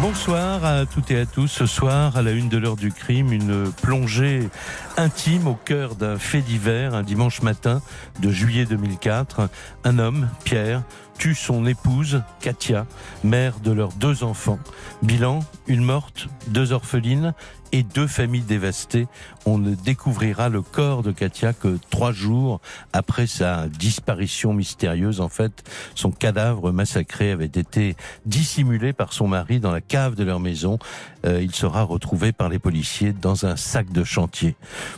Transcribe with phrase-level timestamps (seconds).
[0.00, 1.48] Bonsoir à toutes et à tous.
[1.48, 4.48] Ce soir, à la une de l'heure du crime, une plongée
[4.96, 6.94] intime au cœur d'un fait divers.
[6.94, 7.82] Un dimanche matin
[8.20, 9.48] de juillet 2004,
[9.84, 10.82] un homme, Pierre,
[11.18, 12.86] tue son épouse, Katia,
[13.22, 14.58] mère de leurs deux enfants.
[15.02, 17.34] Bilan, une morte, deux orphelines
[17.72, 19.06] et deux familles dévastées.
[19.46, 22.60] On ne découvrira le corps de Katia que trois jours
[22.92, 25.20] après sa disparition mystérieuse.
[25.20, 27.96] En fait, son cadavre massacré avait été
[28.26, 30.78] dissimulé par son mari dans la cave de leur maison.
[31.26, 34.54] Euh, il sera retrouvé par les policiers dans un sac de chantier.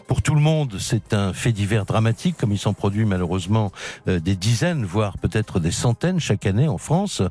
[0.06, 3.72] Pour tout le monde, c'est un fait divers dramatique, comme il s'en produit malheureusement
[4.08, 7.22] euh, des dizaines, voire peut-être des centaines chaque année en France.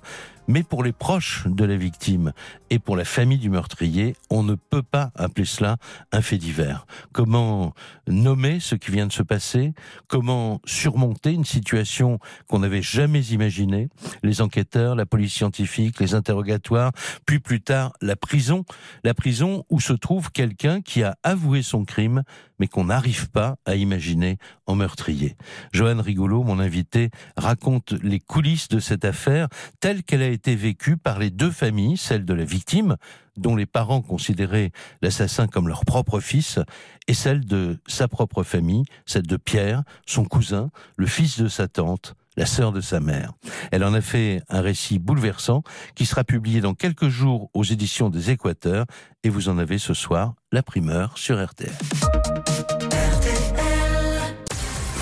[0.48, 2.34] Mais pour les proches de la victime
[2.70, 5.78] et pour la famille du meurtrier, on ne peut pas appeler cela
[6.12, 6.86] un fait divers.
[7.14, 7.74] Comment
[8.08, 9.74] nommer ce qui vient de se passer?
[10.08, 13.90] Comment surmonter une situation qu'on n'avait jamais imaginée?
[14.22, 16.92] Les enquêteurs, la police scientifique, les interrogatoires,
[17.26, 18.66] puis plus tard la prison.
[19.04, 22.24] La prison où se trouve quelqu'un qui a avoué son crime,
[22.60, 24.38] mais qu'on n'arrive pas à imaginer
[24.68, 25.36] en meurtrier.
[25.72, 29.48] Johan Rigolo, mon invité, raconte les coulisses de cette affaire
[29.80, 32.98] telle qu'elle a été vécue par les deux familles, celle de la victime,
[33.38, 36.60] dont les parents considéraient l'assassin comme leur propre fils,
[37.08, 41.68] et celle de sa propre famille, celle de Pierre, son cousin, le fils de sa
[41.68, 43.34] tante, la sœur de sa mère.
[43.72, 45.64] Elle en a fait un récit bouleversant
[45.96, 48.86] qui sera publié dans quelques jours aux éditions des Équateurs
[49.24, 51.72] et vous en avez ce soir la primeur sur RTL.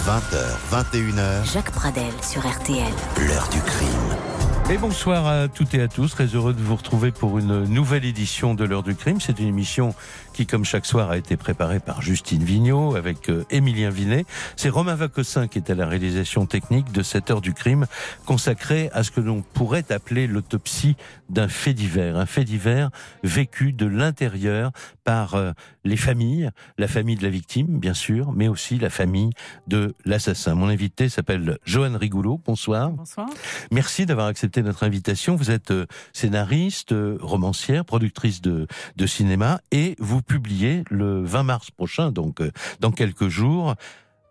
[0.06, 0.36] 20h,
[0.72, 1.54] 21h.
[1.54, 2.92] Jacques Pradel sur RTL.
[3.28, 4.31] L'heure du crime.
[4.72, 6.12] Et bonsoir à toutes et à tous.
[6.12, 9.20] Très heureux de vous retrouver pour une nouvelle édition de l'heure du crime.
[9.20, 9.94] C'est une émission
[10.34, 14.26] qui, comme chaque soir, a été préparée par Justine Vignot avec euh, Émilien Vinet.
[14.56, 17.86] C'est Romain Vacossin qui est à la réalisation technique de cette heure du crime
[18.26, 20.96] consacrée à ce que l'on pourrait appeler l'autopsie
[21.30, 22.18] d'un fait divers.
[22.18, 22.90] Un fait divers
[23.24, 24.72] vécu de l'intérieur
[25.04, 25.52] par euh,
[25.84, 29.32] les familles, la famille de la victime, bien sûr, mais aussi la famille
[29.68, 30.56] de l'assassin.
[30.56, 32.42] Mon invité s'appelle Johan Rigoulot.
[32.46, 32.92] Bonsoir.
[32.92, 33.28] Bonsoir.
[33.72, 35.36] Merci d'avoir accepté notre invitation.
[35.36, 41.44] Vous êtes euh, scénariste, euh, romancière, productrice de, de cinéma et vous publiez le 20
[41.44, 43.76] mars prochain, donc euh, dans quelques jours,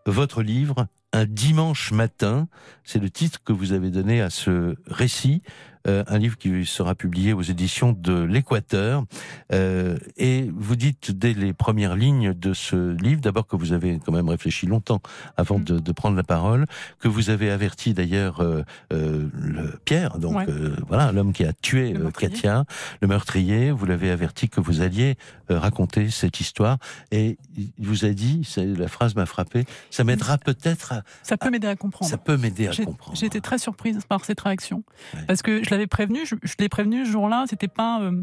[0.06, 2.48] votre livre Un dimanche matin.
[2.84, 5.42] C'est le titre que vous avez donné à ce récit.
[5.86, 9.04] Euh, un livre qui sera publié aux éditions de l'Équateur.
[9.52, 13.98] Euh, et vous dites dès les premières lignes de ce livre, d'abord que vous avez
[14.04, 15.00] quand même réfléchi longtemps
[15.38, 15.64] avant Mm.
[15.64, 16.66] de, de prendre la parole,
[16.98, 20.46] que vous avez averti d'ailleurs euh, le Pierre, donc Ouais.
[20.86, 22.10] voilà l'homme qui a tué Le.
[22.10, 22.64] Katia,
[23.00, 23.70] le meurtrier.
[23.70, 25.16] Vous l'avez averti que vous alliez
[25.48, 26.76] raconter cette histoire
[27.10, 31.50] et il vous a dit, la phrase m'a frappé, ça m'aidera peut-être, à- Ça peut
[31.50, 32.10] m'aider à comprendre.
[32.10, 33.22] ça peut m'aider à comprendre.
[33.22, 34.82] Été très surprise par cette réaction.
[35.14, 35.20] Ouais.
[35.26, 38.00] Parce que je l'avais prévenu, je, je l'ai prévenu ce jour-là, c'était pas.
[38.00, 38.22] euh,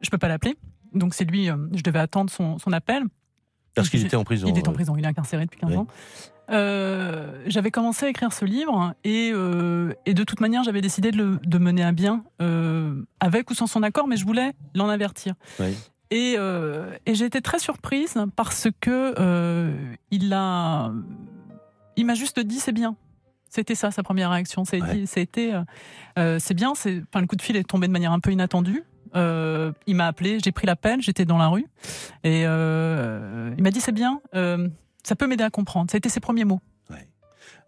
[0.00, 0.56] je peux pas l'appeler.
[0.94, 3.04] Donc c'est lui, euh, je devais attendre son, son appel.
[3.74, 4.48] Parce qu'il était en prison.
[4.48, 5.76] Il est en prison, il est incarcéré depuis 15 oui.
[5.76, 5.86] ans.
[6.50, 11.12] Euh, j'avais commencé à écrire ce livre et, euh, et de toute manière j'avais décidé
[11.12, 14.52] de le de mener à bien euh, avec ou sans son accord, mais je voulais
[14.74, 15.34] l'en avertir.
[15.60, 15.76] Oui.
[16.10, 16.34] Et,
[17.06, 19.14] et j'ai été très surprise parce que
[20.10, 20.90] il a,
[21.96, 22.96] il m'a juste dit c'est bien.
[23.50, 24.62] C'était ça sa première réaction.
[24.72, 25.04] Ouais.
[25.16, 25.62] été, euh,
[26.18, 26.74] euh, c'est bien.
[26.74, 28.82] C'est, enfin, le coup de fil est tombé de manière un peu inattendue.
[29.16, 31.66] Euh, il m'a appelé, j'ai pris l'appel, j'étais dans la rue
[32.22, 34.20] et euh, il m'a dit c'est bien.
[34.32, 35.90] ça peut m'aider à comprendre.
[35.90, 36.60] Ça a été ses premiers mots.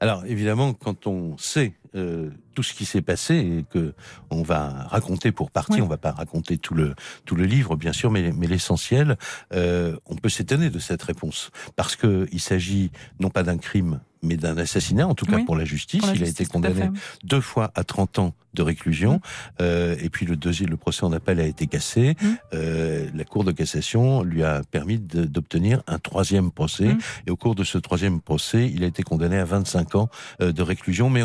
[0.00, 3.94] Alors évidemment, quand on sait euh, tout ce qui s'est passé et que
[4.30, 5.80] on va raconter pour partie, Oui.
[5.80, 9.16] on va pas raconter tout le tout le livre bien sûr, mais, mais l'essentiel,
[9.54, 14.00] euh, on peut s'étonner de cette réponse parce que il s'agit non pas d'un crime
[14.22, 16.00] mais d'un assassinat, en tout cas Oui, pour la justice.
[16.00, 16.90] Pour la il a été condamné
[17.24, 19.14] deux fois à 30 ans de réclusion.
[19.14, 19.20] Mm.
[19.60, 22.16] Euh, et puis le deuxième, le procès en appel a été cassé.
[22.20, 22.26] Mm.
[22.54, 26.94] Euh, la Cour de cassation lui a permis d'obtenir un troisième procès.
[26.94, 26.98] Mm.
[27.26, 30.08] Et au cours de ce troisième procès, il a été condamné à 25 ans
[30.40, 31.10] euh, de réclusion.
[31.10, 31.22] Mais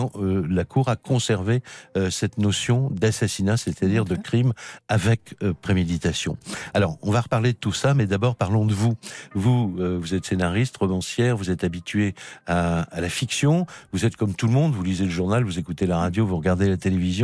[0.50, 1.62] la Cour a conservé
[2.10, 4.54] cette notion d'assassinat, c'est-à-dire de crime
[4.88, 6.38] avec préméditation.
[6.74, 8.96] Alors, on va reparler de tout ça, mais d'abord parlons de vous.
[9.34, 12.16] Vous, vous êtes scénariste, romancière, vous êtes habitué
[12.46, 13.66] à, à la fiction.
[13.92, 16.38] Vous êtes comme tout le monde, vous lisez le journal, vous écoutez la radio, vous
[16.38, 17.17] regardez la télévision.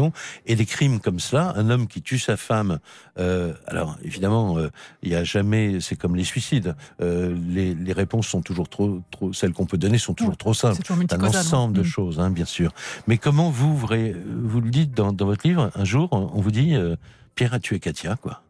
[0.46, 2.80] Et des crimes comme cela, un homme qui tue sa femme,
[3.20, 4.70] euh, alors évidemment, euh,
[5.02, 9.02] il y a jamais, c'est comme les suicides, euh, les, les réponses sont toujours trop,
[9.12, 10.82] trop celles qu'on peut donner sont toujours Ouais, trop simples.
[10.86, 11.42] C'est un multicausal.
[11.42, 11.86] ensemble de Mm.
[11.86, 12.72] choses, hein, bien sûr.
[13.08, 16.74] Mais comment vous, vous, le dites dans, dans votre livre, un jour, on vous dit,
[17.36, 18.42] Pierre a tué Katia, quoi.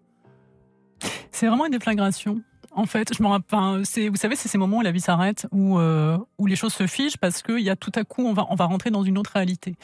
[1.31, 2.41] C'est vraiment une déflagration.
[2.75, 4.99] En fait, je me rappelle, enfin, c'est, vous savez, c'est ces moments où la vie
[4.99, 8.23] s'arrête, où, euh, où les choses se figent parce qu'il y a tout à coup,
[8.25, 9.75] on va, on va rentrer dans une autre réalité.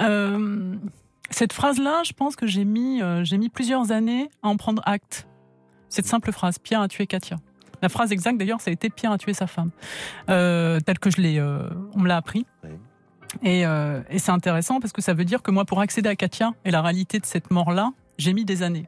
[0.00, 0.74] Euh,
[1.30, 4.82] Cette phrase-là, je pense que j'ai mis, euh, j'ai mis plusieurs années à en prendre
[4.84, 5.28] acte.
[5.88, 7.36] Cette simple phrase, Pierre a tué Katia.
[7.82, 9.70] La phrase exacte d'ailleurs, ça a été Pierre a tué sa femme,
[10.26, 12.46] telle que je l'ai, on me l'a appris.
[12.64, 12.70] Oui.
[13.42, 16.52] Et, et c'est intéressant parce que ça veut dire que moi, pour accéder à Katia
[16.64, 18.86] et la réalité de cette mort-là, j'ai mis des années.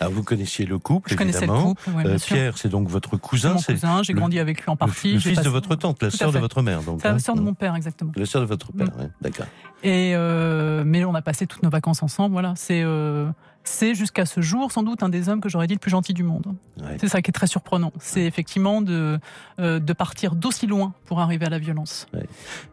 [0.00, 1.74] Alors vous connaissiez le couple, Je connaissais le évidemment.
[1.74, 2.18] couple, ouais, Euh.
[2.18, 5.14] Pierre, c'est donc votre C'est cousin, mon c'est cousin, j'ai grandi avec lui en partie.
[5.14, 6.82] le fils de votre tante, la sœur de votre mère.
[6.82, 7.12] Donc, C'est hein.
[7.14, 8.12] la sœur de mon père, exactement.
[8.16, 9.00] La sœur de votre père, Mm.
[9.00, 9.46] ouais, d'accord.
[9.82, 12.32] Et euh, mais on a passé toutes nos vacances ensemble.
[12.32, 13.28] Voilà, c'est euh,
[13.68, 16.14] c'est jusqu'à ce jour sans doute un des hommes que j'aurais dit le plus gentil
[16.14, 16.54] du monde.
[16.80, 16.96] Ouais.
[17.00, 17.92] C'est ça qui est très surprenant.
[17.98, 19.18] C'est effectivement de
[19.60, 22.06] euh, de partir d'aussi loin pour arriver à la violence.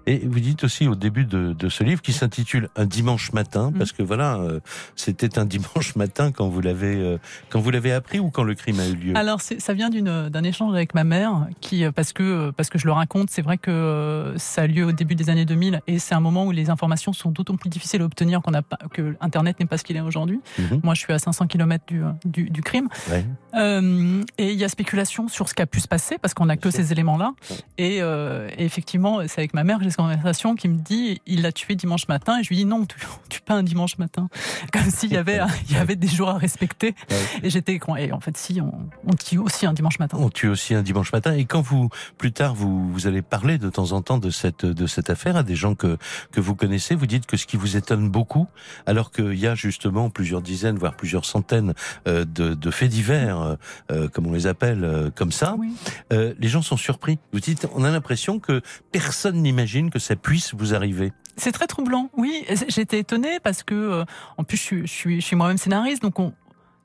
[0.06, 3.72] Et vous dites aussi au début de, de ce livre qui s'intitule Un dimanche matin,
[3.72, 3.78] Mm.
[3.78, 4.60] parce que voilà, euh,
[4.95, 7.18] c'était un dimanche matin quand vous l'avez euh,
[7.50, 9.16] quand vous l'avez appris ou quand le crime a eu lieu?
[9.16, 12.92] Alors ça vient d'un échange avec ma mère qui parce que parce que je le
[12.92, 16.19] raconte, c'est vrai que ça a lieu au début des années 2000 et c'est un
[16.19, 19.60] moment où les informations sont d'autant plus difficiles à obtenir qu'on n'a pas que internet
[19.60, 20.40] n'est pas ce qu'il est aujourd'hui.
[20.83, 22.88] Moi je suis à 500 km du, du du crime.
[23.09, 23.25] Ouais.
[23.56, 26.45] Euh, et il y a spéculation sur ce qui a pu se passer parce qu'on
[26.45, 26.80] n'a que sûr.
[26.80, 27.33] ces éléments-là.
[27.77, 31.21] Et, euh, et effectivement, c'est avec ma mère que j'ai cette conversation qui me dit
[31.25, 32.39] il l'a tué dimanche matin.
[32.39, 32.97] Et je lui dis non, tu
[33.30, 34.30] tue pas un dimanche matin.
[34.74, 35.39] Comme s'il y avait,
[35.69, 36.95] il y avait des jours à respecter.
[37.09, 37.18] Ouais.
[37.44, 38.74] Et j'étais en fait, si, on,
[39.06, 40.18] on tue aussi un dimanche matin.
[40.19, 41.33] On tue aussi un dimanche matin.
[41.33, 44.65] Et quand vous, plus tard, vous, vous allez parler de temps en temps de cette,
[44.65, 45.97] de cette affaire à des gens que,
[46.31, 48.47] que vous connaissez, vous dites que ce qui vous étonne beaucoup,
[48.85, 51.74] alors qu'il y a justement plusieurs dizaines, voire plusieurs centaines
[52.08, 53.56] euh, de, de faits divers, euh,
[53.92, 55.74] euh, comme on les appelle, comme ça, Oui.
[56.12, 57.20] les gens sont surpris.
[57.31, 58.62] Vous dites, on a l'impression que
[58.92, 61.12] personne n'imagine que ça puisse vous arriver.
[61.38, 62.10] C'est très troublant.
[62.18, 64.04] Oui, j'étais étonnée parce que,
[64.38, 66.34] en plus, je suis, je suis, je suis moi-même scénariste, donc on.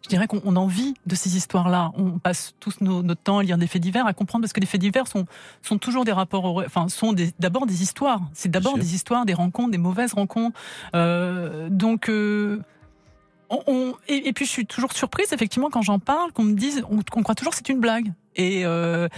[0.05, 1.91] Je dirais qu'on on en vit de ces histoires-là.
[1.96, 4.61] On passe tous nos- notre temps à lire des faits divers, à comprendre parce que
[4.61, 5.26] les faits divers sont,
[5.61, 8.20] sont toujours des rapports, enfin, sont d'abord des histoires.
[8.32, 10.56] C'est d'abord des histoires, des rencontres, des mauvaises rencontres.
[10.94, 12.61] Euh, donc, euh,
[13.50, 16.54] on, on- et, et puis je suis toujours surprise effectivement quand j'en parle, qu'on me
[16.54, 18.12] dise, on, qu'on croit toujours que c'est une blague.
[18.36, 19.08] Et, euh,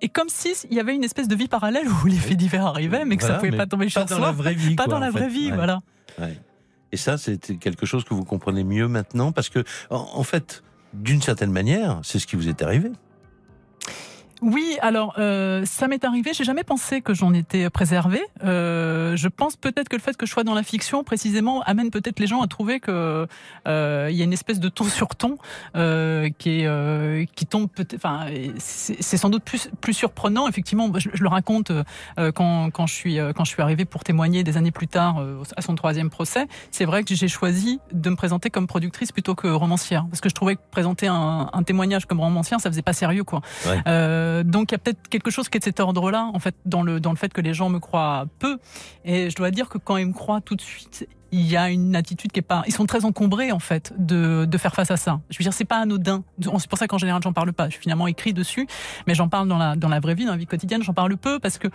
[0.00, 2.66] et comme si il y avait une espèce de vie parallèle où les faits divers
[2.66, 4.74] arrivaient, mais que Voilà, ça pouvait pas tomber Pas dans la vraie vie.
[4.74, 5.18] pas quoi, dans la fait.
[5.18, 5.56] vraie vie, Ouais.
[5.56, 5.80] voilà.
[6.18, 6.38] Ouais.
[6.92, 10.62] Et ça, c'est quelque chose que vous comprenez mieux maintenant, parce que, en, en fait,
[10.94, 12.90] d'une certaine manière, c'est ce qui vous est arrivé.
[14.42, 16.32] Oui, alors euh, ça m'est arrivé.
[16.32, 18.22] J'ai jamais pensé que j'en étais préservée.
[18.44, 21.90] Euh, je pense peut-être que le fait que je sois dans la fiction, précisément, amène
[21.90, 23.26] peut-être les gens à trouver que
[23.68, 25.36] euh, il y a une espèce de ton sur ton
[25.76, 27.96] euh, qui est euh, qui tombe peut-être.
[27.96, 28.26] Enfin,
[28.58, 30.48] c'est sans doute plus plus surprenant.
[30.48, 34.04] Effectivement, je, je le raconte euh, quand quand je suis quand je suis arrivée pour
[34.04, 36.46] témoigner des années plus tard euh, à son troisième procès.
[36.70, 40.28] C'est vrai que j'ai choisi de me présenter comme productrice plutôt que romancière parce que
[40.28, 43.40] je trouvais que présenter un, un témoignage comme romancière, ça faisait pas sérieux, quoi.
[43.66, 43.80] Ouais.
[44.30, 46.54] Euh, donc il y a peut-être quelque chose qui est de cet ordre-là, en fait,
[46.64, 48.58] dans le dans le fait que les gens me croient peu.
[49.04, 51.70] Et je dois dire que quand ils me croient tout de suite, il y a
[51.70, 52.62] une attitude qui est pas.
[52.66, 55.20] Ils sont très encombrés en fait de de faire face à ça.
[55.30, 56.24] Je veux dire, c'est pas anodin.
[56.58, 57.66] C'est pour ça qu'en général j'en parle pas.
[57.66, 58.66] Je suis finalement écrit dessus,
[59.06, 61.16] mais j'en parle dans la dans la vraie vie, dans la vie quotidienne, j'en parle
[61.16, 61.68] peu parce que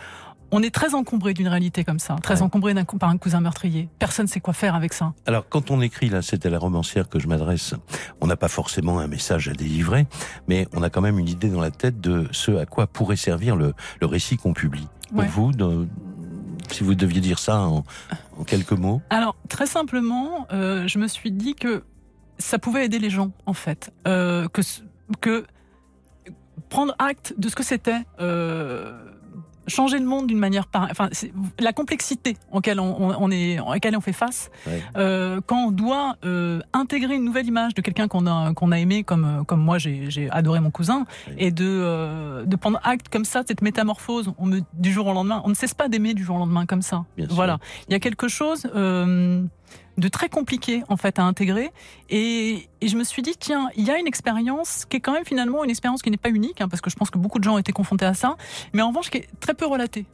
[0.52, 2.42] on est très encombré d'une réalité comme ça, très Ouais.
[2.44, 3.90] encombré par un cousin meurtrier.
[4.00, 5.14] Personne sait quoi faire avec ça.
[5.26, 7.74] Alors, quand on écrit, là, c'est à la romancière que je m'adresse,
[8.22, 10.08] on n'a pas forcément un message à délivrer,
[10.48, 13.16] mais on a quand même une idée dans la tête de ce à quoi pourrait
[13.18, 14.88] servir le, le récit qu'on publie.
[15.10, 15.28] Pour Ouais.
[15.28, 15.88] vous, de-
[16.72, 17.84] si vous deviez dire ça en,
[18.38, 21.84] en quelques mots, Alors, très simplement, euh, je me suis dit que
[22.38, 23.92] ça pouvait aider les gens, en fait.
[24.08, 24.48] Euh,
[25.22, 25.46] que
[26.70, 28.94] prendre acte de ce que c'était, euh,
[29.68, 31.10] changer le monde d'une manière par, enfin,
[31.60, 34.82] la complexité auquel on, on, on est, à laquelle on fait face, Ouais.
[34.98, 38.80] euh, quand on doit euh, intégrer une nouvelle image de quelqu'un qu'on a qu'on a
[38.80, 41.06] aimé, comme euh, comme moi j'ai j'ai adoré mon cousin,
[41.38, 45.08] et de euh, de prendre acte comme ça de cette métamorphose, on me du jour
[45.08, 47.06] au lendemain, on ne cesse pas d'aimer du jour au lendemain comme ça.
[47.18, 47.36] Bien sûr.
[47.36, 47.58] voilà,
[47.88, 48.68] il y a quelque chose.
[49.98, 51.72] De très compliqué en fait à intégrer.
[52.10, 55.14] Et, et je me suis dit tiens il y a une expérience qui est quand
[55.14, 57.40] même finalement une expérience qui n'est pas unique hein, parce que je pense que beaucoup
[57.40, 58.36] de gens ont été confrontés à ça
[58.74, 60.06] mais en revanche qui est très peu relatée.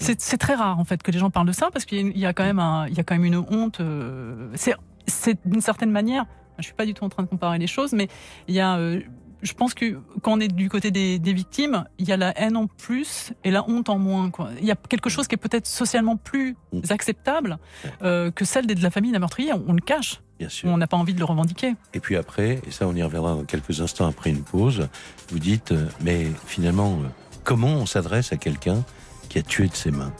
[0.00, 2.32] C'est très rare en fait que les gens parlent de ça parce qu'il y a
[2.32, 4.74] quand même un, il y a quand même une honte euh, c'est
[5.06, 6.26] c'est d'une certaine manière
[6.58, 8.08] je suis pas du tout en train de comparer les choses mais
[8.48, 9.00] il y a euh,
[9.44, 12.36] je pense que quand on est du côté des, des victimes, il y a la
[12.40, 14.30] haine en plus et la honte en moins.
[14.30, 14.50] Quoi.
[14.60, 16.80] Il y a quelque chose qui est peut-être socialement plus Mm.
[16.90, 17.58] acceptable
[18.02, 19.52] euh, que celle de la famille d'un meurtrier.
[19.52, 20.68] On, on le cache, bien sûr.
[20.68, 21.74] on n'a pas envie de le revendiquer.
[21.92, 24.88] Et puis après, et ça on y reviendra dans quelques instants après une pause,
[25.30, 27.06] vous dites, euh, mais finalement, euh,
[27.44, 28.82] comment on s'adresse à quelqu'un
[29.28, 30.12] qui a tué de ses mains?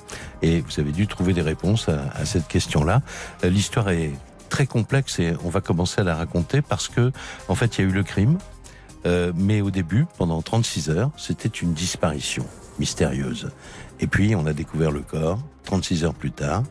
[0.43, 3.03] Et vous avez dû trouver des réponses à, à cette question-là.
[3.43, 4.13] L'histoire est
[4.49, 7.11] très complexe et on va commencer à la raconter parce que,
[7.49, 8.39] en fait, il y a eu le crime,
[9.07, 12.47] euh, mais au début, pendant 36 heures, c'était une disparition
[12.79, 13.51] mystérieuse.
[14.01, 16.65] Et puis, on a découvert le corps, 36 heures plus tard,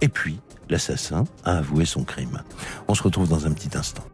[0.00, 2.42] et puis, l'assassin a avoué son crime.
[2.88, 4.04] On se retrouve dans un petit instant.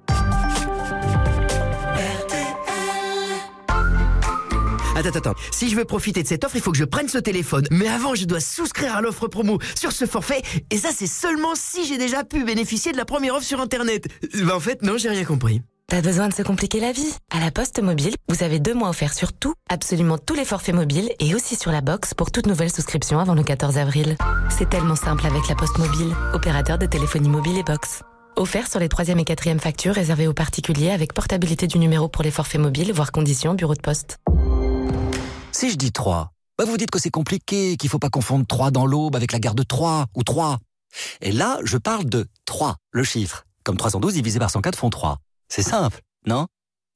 [4.97, 5.35] Attends, attends.
[5.53, 7.67] Si je veux profiter de cette offre, il faut que je prenne ce téléphone.
[7.71, 10.41] Mais avant, je dois souscrire à l'offre promo sur ce forfait.
[10.71, 14.09] Et ça, c'est seulement si j'ai déjà pu bénéficier de la première offre sur Internet.
[14.45, 15.61] Bah, en fait, non, j'ai rien compris.
[15.89, 17.15] T'as besoin de se compliquer la vie?
[17.31, 20.75] À la Poste Mobile, vous avez deux mois offerts sur tout, absolument tous les forfaits
[20.75, 24.17] mobiles et aussi sur la box pour toute nouvelle souscription avant le 14 avril.
[24.51, 28.03] C'est tellement simple avec la Poste Mobile, opérateur de téléphonie mobile et box.
[28.35, 32.25] Offert sur les troisième et quatrième factures réservées aux particuliers avec portabilité du numéro pour
[32.25, 34.19] les forfaits mobiles, voire conditions bureau de poste.
[35.53, 38.73] Si je dis 3, bah vous dites que c'est compliqué, qu'il faut pas confondre 3
[38.73, 40.59] dans l'aube avec la gare de 3 ou 3.
[41.21, 43.45] Et là, je parle de 3, le chiffre.
[43.63, 45.19] Comme 312 divisé par 104 font 3.
[45.49, 46.47] C'est simple, non?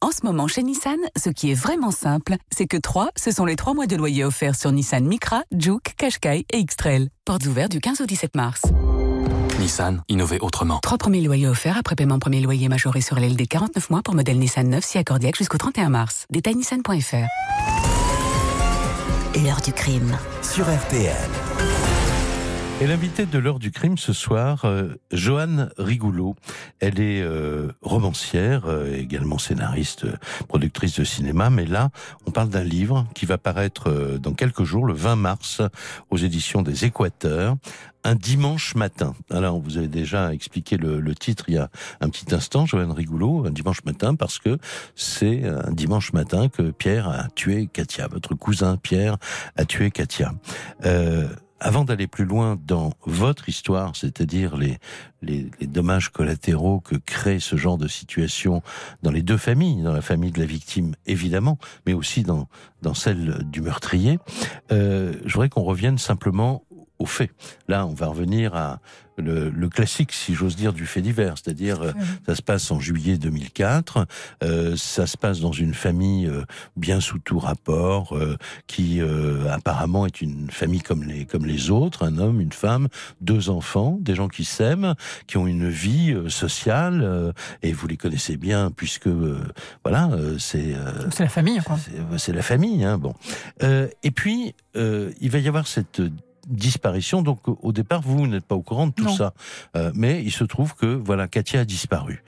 [0.02, 3.45] En ce moment, chez Nissan, ce qui est vraiment simple, c'est que 3, ce sont
[3.45, 7.11] les 3 mois de loyer offerts sur Nissan Micra, Juke, Qashqai et X-Trail.
[7.25, 8.62] Portes ouvertes du 15 au 17 mars.
[9.61, 10.78] Nissan, innover autrement.
[10.83, 14.38] 3 premiers loyers offerts après paiement premier loyer majoré sur LLD 49 mois pour modèle
[14.38, 16.26] Nissan 9 si accordiaque jusqu'au 31 mars.
[16.30, 17.26] Détail nissan.fr.
[19.45, 20.16] L'heure du crime.
[20.42, 21.14] Sur RTL.
[22.82, 26.34] Et l'invitée de l'heure du crime ce soir, euh, Joanne Rigoulot.
[26.78, 30.16] Elle est euh, romancière, euh, également scénariste, euh,
[30.49, 31.90] productrice de cinéma, mais là,
[32.26, 35.60] on parle d'un livre qui va paraître euh, dans quelques jours, le 20 mars,
[36.08, 37.56] aux éditions des Équateurs,
[38.02, 39.14] un dimanche matin.
[39.30, 41.68] Alors, vous avez déjà expliqué le, le titre il y a
[42.00, 44.56] un petit instant, Joanne Rigoulot, un dimanche matin, parce que
[44.94, 48.08] c'est un dimanche matin que Pierre a tué Katia.
[48.08, 49.18] Votre cousin Pierre
[49.56, 50.32] a tué Katia.
[50.87, 51.28] Euh,
[51.61, 54.79] avant d'aller plus loin dans votre histoire, c'est-à-dire les,
[55.23, 58.62] les, les, dommages collatéraux que crée ce genre de situation
[59.02, 62.49] dans les deux familles, dans la famille de la victime évidemment, mais aussi dans,
[62.83, 64.19] dans celle du meurtrier,
[64.73, 66.64] euh, je voudrais qu'on revienne simplement
[66.99, 67.31] aux faits.
[67.69, 68.81] Là, on va revenir à
[69.21, 71.93] le, le classique, si j'ose dire, du fait divers, c'est-à-dire euh,
[72.27, 74.07] ça se passe en juillet 2004,
[74.43, 76.45] euh, ça se passe dans une famille euh,
[76.77, 78.19] bien sous tout rapport,
[78.67, 79.00] qui
[79.50, 82.89] apparemment est une famille comme les comme les autres, un homme, une femme,
[83.21, 84.95] deux enfants, des gens qui s'aiment,
[85.27, 89.09] qui ont une vie sociale, et vous les connaissez bien puisque
[89.85, 90.75] voilà, c'est
[91.11, 91.79] c'est la famille, quoi.
[92.17, 93.15] C'est la famille, hein, bon.
[93.61, 96.03] et puis il va y avoir cette
[96.50, 97.23] disparition.
[97.23, 99.14] Donc au départ, vous, n'êtes pas au courant de tout non.
[99.14, 99.35] ça.
[99.76, 102.23] Euh, mais il se trouve que voilà, Katia a disparu.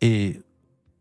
[0.00, 0.40] Et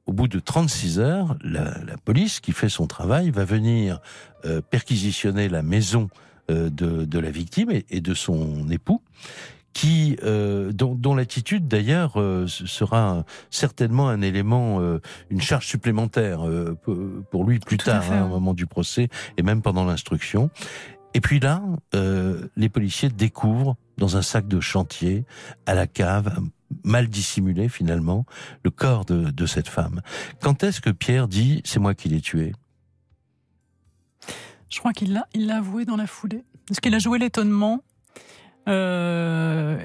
[0.05, 3.99] au bout de 36 heures, la, la police qui fait son travail va venir
[4.45, 6.09] euh, perquisitionner la maison
[6.51, 9.01] euh, de, de, la victime et, et, de son époux
[9.71, 12.13] qui dont, dont l'attitude d'ailleurs
[12.45, 14.79] sera certainement un élément,
[15.31, 16.41] une charge supplémentaire
[17.31, 20.51] pour lui plus Tout tard, fait, hein, au moment du procès et même pendant l'instruction.
[21.13, 21.61] Et puis là,
[21.95, 25.25] euh, les policiers découvrent dans un sac de chantier,
[25.65, 26.39] à la cave,
[26.83, 28.25] mal dissimulé finalement,
[28.63, 30.01] le corps de, de cette femme.
[30.41, 32.53] Quand est-ce que Pierre dit c'est moi qui l'ai tué?
[34.69, 36.43] Je crois qu'il l'a, il l'a avoué dans la foulée.
[36.67, 37.81] Parce qu'il a joué l'étonnement
[38.67, 39.77] euh,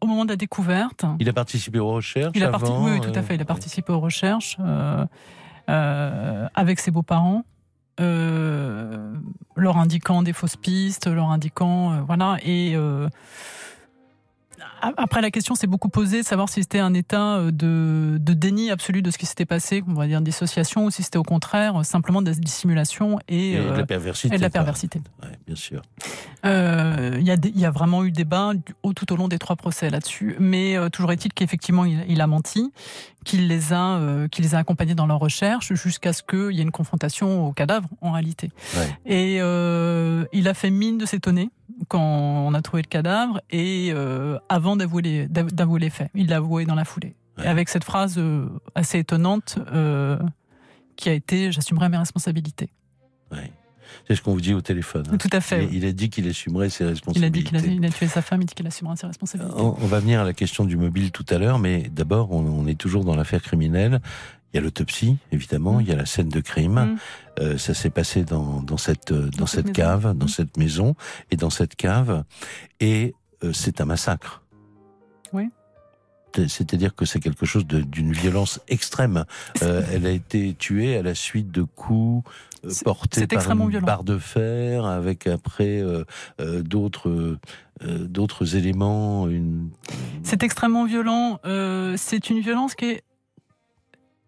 [0.00, 1.04] au moment de la découverte.
[1.18, 3.34] Il a participé aux recherches il a avant, Oui, oui, tout à fait.
[3.34, 5.04] Il a participé aux recherches euh,
[5.68, 7.44] euh, avec ses beaux-parents.
[8.00, 9.12] Euh,
[9.54, 13.08] leur indiquant des fausses pistes, leur indiquant euh, voilà et euh,
[14.82, 18.72] après la question s'est beaucoup posée de savoir si c'était un état de, de, déni
[18.72, 21.84] absolu de ce qui s'était passé, on va dire dissociation, ou si c'était au contraire
[21.84, 24.34] simplement de la dissimulation et, et de la perversité.
[24.34, 25.00] Et de la perversité.
[25.22, 25.80] Ouais, bien sûr.
[26.42, 28.52] Il y, a y, a vraiment eu débat
[28.94, 32.72] tout au long des trois procès là-dessus, mais toujours est-il qu'effectivement il, il, a menti,
[33.24, 36.60] qu'il les a, euh, qu'il les a accompagnés dans leur recherche jusqu'à ce qu'il y
[36.60, 38.50] ait une confrontation au cadavre en réalité.
[38.76, 38.98] Ouais.
[39.06, 41.50] Et euh, il a fait mine de s'étonner
[41.88, 46.28] quand on a trouvé le cadavre et euh, avant d'avouer les, d'avouer les faits, il
[46.28, 47.16] l'a avoué dans la foulée.
[47.36, 47.48] Ouais.
[47.48, 48.20] avec cette phrase
[48.76, 49.58] assez étonnante
[50.94, 52.70] qui a été j'assumerai mes responsabilités.
[53.32, 53.50] Ouais.
[54.06, 55.04] C'est ce qu'on vous dit au téléphone.
[55.12, 55.16] Hein.
[55.16, 55.68] Tout à fait.
[55.72, 57.40] Il, a dit qu'il assumerait ses responsabilités.
[57.50, 59.54] Il a dit qu'il a, a, tué sa femme, il dit qu'il assumera ses responsabilités.
[59.56, 62.40] On, on, va venir à la question du mobile tout à l'heure, mais d'abord, on,
[62.40, 64.00] on, est toujours dans l'affaire criminelle.
[64.52, 65.80] Il y a l'autopsie, évidemment, mmh.
[65.80, 66.74] il y a la scène de crime.
[66.74, 66.96] Mmh.
[67.40, 70.28] Euh, ça s'est passé dans, dans cette, dans, dans cette, cette cave, dans mmh.
[70.28, 70.94] cette maison,
[71.30, 72.24] et dans cette cave,
[72.80, 74.42] et euh, c'est un massacre.
[75.32, 75.48] Oui
[76.48, 79.24] c'est-à-dire que c'est quelque chose d'une violence extrême.
[79.62, 82.28] Euh, elle a été tuée à la suite de coups
[82.64, 83.86] euh, portés par une violent.
[83.86, 86.04] barre de fer, avec après euh,
[86.62, 87.38] d'autres
[87.82, 89.28] d'autres éléments.
[89.28, 89.70] Une...
[90.22, 91.40] C'est extrêmement violent.
[91.96, 93.02] C'est une violence qui est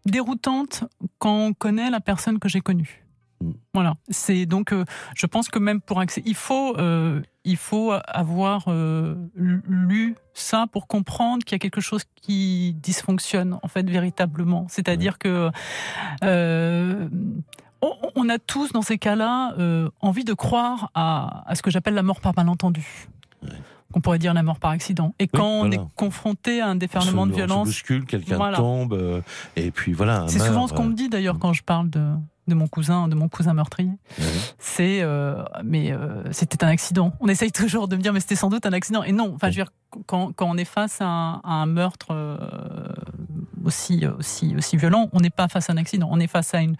[0.05, 0.85] déroutante
[1.19, 3.06] quand on connaît la personne que j'ai connue.
[3.41, 3.51] Mm.
[3.75, 3.95] Voilà.
[4.09, 8.65] C'est donc, euh, je pense que même pour accéder, il faut, euh, il faut avoir
[8.69, 14.67] euh, lu ça pour comprendre qu'il y a quelque chose qui dysfonctionne en fait véritablement.
[14.69, 15.51] C'est-à-dire que
[17.83, 19.55] on, on a tous dans ces cas-là
[20.01, 22.87] envie de croire à, à ce que j'appelle la mort par malentendu.
[23.43, 23.51] Ouais.
[23.95, 25.15] On pourrait dire la mort par accident.
[25.19, 28.05] Et quand on est confronté à un On déferlement se- de on se violence, bouscule,
[28.05, 28.57] quelqu'un Voilà.
[28.59, 29.23] tombe,
[29.55, 30.27] et puis voilà.
[30.29, 31.39] c'est souvent ce qu'on me dit d'ailleurs Mm.
[31.39, 32.05] quand je parle de,
[32.49, 33.91] de mon cousin, de mon cousin meurtrier.
[34.19, 34.25] ouais.
[34.59, 37.13] C'est euh, mais euh, c'était un accident.
[37.21, 39.03] On essaye toujours de me dire mais c'était sans doute un accident.
[39.03, 39.73] Et non, enfin je veux dire
[40.07, 42.37] quand, quand on est face à un, à un meurtre euh,
[43.65, 46.09] aussi aussi aussi violent, on n'est pas face à un accident.
[46.11, 46.77] On est face à une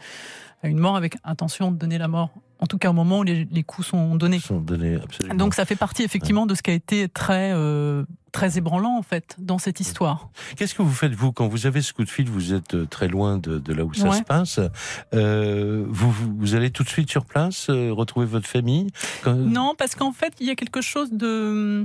[0.63, 2.31] à une mort avec intention de donner la mort.
[2.59, 4.37] En tout cas au moment où les, les coups sont donnés.
[4.37, 5.35] Ils sont donnés, absolument.
[5.35, 9.03] Donc ça fait partie effectivement de ce qui a été très euh, très ébranlant en
[9.03, 10.31] fait dans cette histoire.
[10.57, 12.87] Qu'est-ce que vous faites, vous, quand vous avez ce coup de fil Vous êtes euh,
[12.87, 14.17] très loin de, de là où ça Ouais.
[14.17, 14.59] se passe.
[15.13, 18.89] Euh, vous, vous, vous allez tout de suite sur place, euh, retrouver votre famille
[19.23, 21.85] Quand- Non, parce qu'en fait, il y a quelque chose de.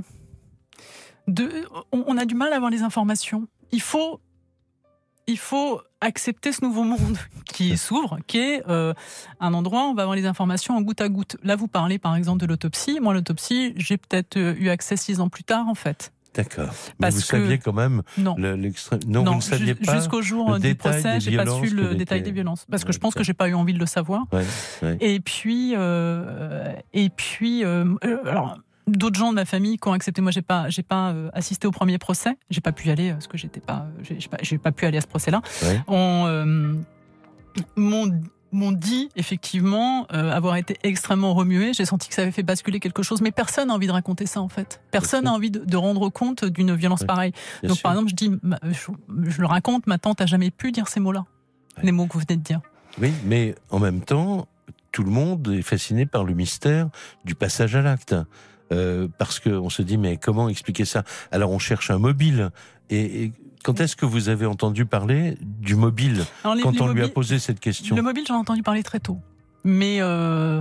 [1.28, 1.50] de
[1.92, 3.46] on, on a du mal à avoir les informations.
[3.72, 4.20] Il faut.
[5.28, 8.92] Il faut accepter ce nouveau monde qui s'ouvre, qui est euh,
[9.38, 11.36] un endroit où on va avoir les informations en goutte à goutte.
[11.44, 12.98] Là, vous parlez par exemple de l'autopsie.
[13.00, 16.12] Moi, l'autopsie, j'ai peut-être euh, eu accès six ans plus tard, en fait.
[16.34, 16.70] D'accord.
[16.70, 18.34] Mais Parce vous que- saviez quand même Non.
[18.38, 19.00] le- l'extrême.
[19.06, 19.94] Non, vous ne saviez pas.
[19.94, 22.98] jusqu'au jour du procès, j'ai pas su le détail des violences parce que Ouais, je
[22.98, 24.24] pense que j'ai pas eu envie de le savoir.
[24.32, 24.44] Ouais,
[24.82, 24.96] ouais.
[25.00, 27.84] Et puis, euh, et puis, euh,
[28.24, 30.20] alors d'autres gens de ma famille qui ont accepté.
[30.22, 32.36] Moi, j'ai pas, j'ai pas euh, assisté au premier procès.
[32.50, 34.72] J'ai pas pu y aller euh, parce que j'étais pas, euh, j'ai pas, j'ai pas
[34.72, 35.40] pu aller à ce procès-là.
[35.62, 35.80] Ouais.
[35.88, 36.74] On euh,
[37.76, 41.72] m'ont dit effectivement euh, avoir été extrêmement remué.
[41.72, 44.26] J'ai senti que ça avait fait basculer quelque chose, mais personne n'a envie de raconter
[44.26, 44.80] ça en fait.
[44.90, 47.32] Personne n'a envie de, de rendre compte d'une violence Ouais, pareille.
[47.62, 47.82] Bien Donc sûr.
[47.82, 48.30] par exemple, je dis,
[48.64, 51.24] je, je le raconte, ma tante a jamais pu dire ces mots-là,
[51.78, 51.84] Ouais.
[51.84, 52.60] les mots que vous venez de dire.
[53.00, 54.46] Oui, mais en même temps,
[54.90, 56.90] tout le monde est fasciné par le mystère
[57.24, 58.14] du passage à l'acte.
[58.72, 61.04] Euh, parce qu'on se dit, mais comment expliquer ça?
[61.30, 62.50] Alors on cherche un mobile.
[62.90, 66.80] Et, et quand est-ce que vous avez entendu parler du mobile Alors, les- Quand les
[66.80, 67.94] on lui a posé cette question?
[67.94, 69.18] Le mobile, j'en ai entendu parler très tôt.
[69.64, 70.60] Mais, euh,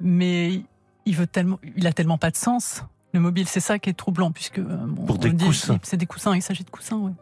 [0.00, 0.62] mais
[1.06, 2.82] il veut tellement, il a tellement pas de sens.
[3.14, 5.78] Le mobile, c'est ça qui est troublant, puisque euh, bon, Pour des dit- coussins.
[5.82, 6.36] C'est des coussins.
[6.36, 7.12] Il s'agit de coussins, oui.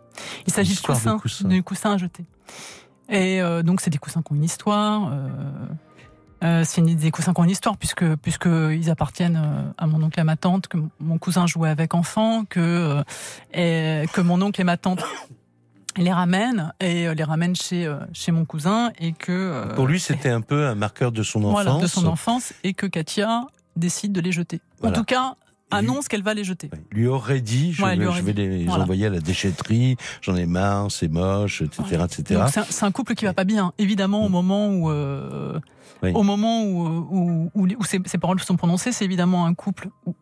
[0.46, 1.48] Il s'agit de coussins, coussins.
[1.48, 2.24] de coussins à jeter.
[3.08, 5.12] Et euh, donc, c'est des coussins qui ont une histoire.
[6.44, 9.86] Euh, c'est une- des coussins qui ont une histoire, puisque, puisque ils appartiennent euh, à
[9.86, 13.02] mon oncle et à ma tante, que mon cousin jouait avec enfant, que, euh,
[13.54, 15.02] et que mon oncle et ma tante
[15.96, 20.30] les ramènent et euh, les ramènent chez, chez mon cousin et que Pour lui, c'était
[20.30, 21.62] un peu un marqueur de son enfance.
[21.64, 23.46] voilà, de son enfance et que Katia
[23.76, 24.60] décide de les jeter.
[24.80, 24.96] Voilà.
[24.96, 25.36] En tout cas,
[25.70, 26.70] annonce qu'elle va les jeter.
[26.72, 26.82] Ouais.
[26.92, 28.46] Lui aurait dit, je Ouais, vais, lui aurait je vais dit.
[28.46, 28.84] les Voilà.
[28.84, 32.04] envoyer à la déchetterie, j'en ai marre, c'est moche, etc.
[32.04, 32.40] etc.
[32.40, 33.72] Donc c'est un, couple qui va pas bien.
[33.78, 35.58] Évidemment, au moment où, euh,
[36.02, 36.12] Oui.
[36.14, 39.88] au moment où, où, où, où ces, ces paroles sont prononcées, c'est évidemment un couple
[40.06, 40.14] où,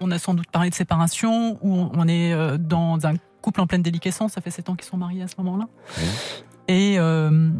[0.00, 3.66] on a sans doute parlé de séparation, où on est euh, dans un couple en
[3.66, 4.32] pleine déliquescence.
[4.32, 5.68] Ça fait sept ans qu'ils sont mariés à ce moment-là.
[5.98, 6.04] Oui.
[6.66, 7.50] Et euh,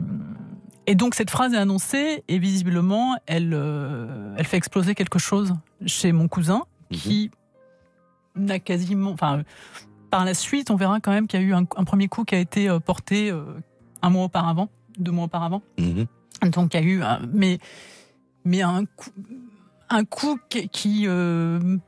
[0.87, 5.55] et donc cette phrase est annoncée et visiblement elle euh, elle fait exploser quelque chose
[5.87, 6.99] chez mon cousin Mhm.
[6.99, 7.31] qui
[8.37, 9.43] n'a quasiment, enfin,
[10.11, 12.25] par la suite, on verra quand même qu'il y a eu un, un premier coup
[12.25, 13.45] qui a été euh, porté euh,
[14.03, 14.69] un mois auparavant,
[14.99, 15.63] deux mois auparavant.
[15.79, 16.07] Mhm.
[16.51, 17.59] Donc il y a eu, un- mais
[18.45, 19.11] mais un coup,
[19.89, 21.79] un coup qui, qui euh,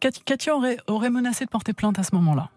[0.00, 2.50] Katia aurait, aurait menacé de porter plainte à ce moment-là.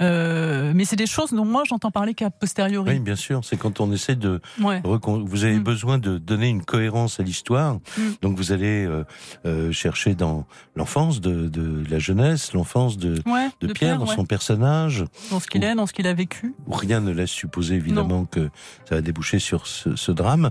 [0.00, 2.90] Euh, mais c'est des choses dont moi j'entends parler qu'à posteriori.
[2.92, 4.80] Oui, bien sûr, c'est quand on essaie de Ouais.
[4.84, 5.62] vous avez Mm.
[5.62, 8.02] besoin de donner une cohérence à l'histoire, Mm.
[8.22, 9.04] donc vous allez euh,
[9.46, 14.14] euh, chercher dans l'enfance de, de la jeunesse, l'enfance de, Ouais, de, Pierre, dans ouais.
[14.14, 16.54] son personnage, dans ce qu'il est, dans ce qu'il a vécu.
[16.70, 18.50] rien ne laisse supposer évidemment que
[18.88, 20.50] ça va déboucher sur ce, ce drame.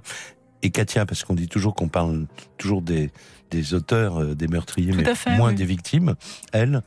[0.63, 2.25] Et Katia, parce qu'on dit toujours qu'on parle
[2.57, 3.11] toujours des,
[3.51, 5.55] des auteurs, des meurtriers, Tout mais fait, moins oui.
[5.55, 6.15] des victimes,
[6.51, 6.81] elle,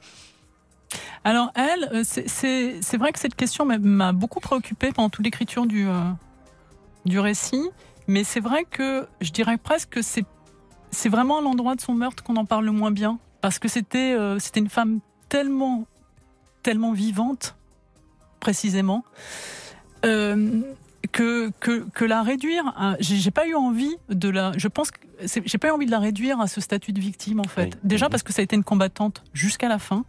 [1.25, 5.87] Alors elle, euh, c'est- vrai que cette question m'a- beaucoup préoccupée pendant toute l'écriture du,
[5.89, 5.93] euh,
[7.05, 7.69] du récit,
[8.09, 12.23] mais c'est vrai que je dirais presque que c'est vraiment à l'endroit de son meurtre
[12.23, 15.87] qu'on en parle le moins bien, parce que c'était euh, une femme tellement
[16.63, 17.57] tellement vivante,
[18.41, 19.05] précisément.
[21.13, 24.91] que, que, que la réduire, j'ai pas eu envie de la, je pense
[25.25, 27.65] j'ai pas eu envie de la réduire à ce statut de victime en fait.
[27.75, 27.81] Oui.
[27.85, 28.11] Déjà Mhm.
[28.11, 30.05] parce que ça a été une combattante jusqu'à la fin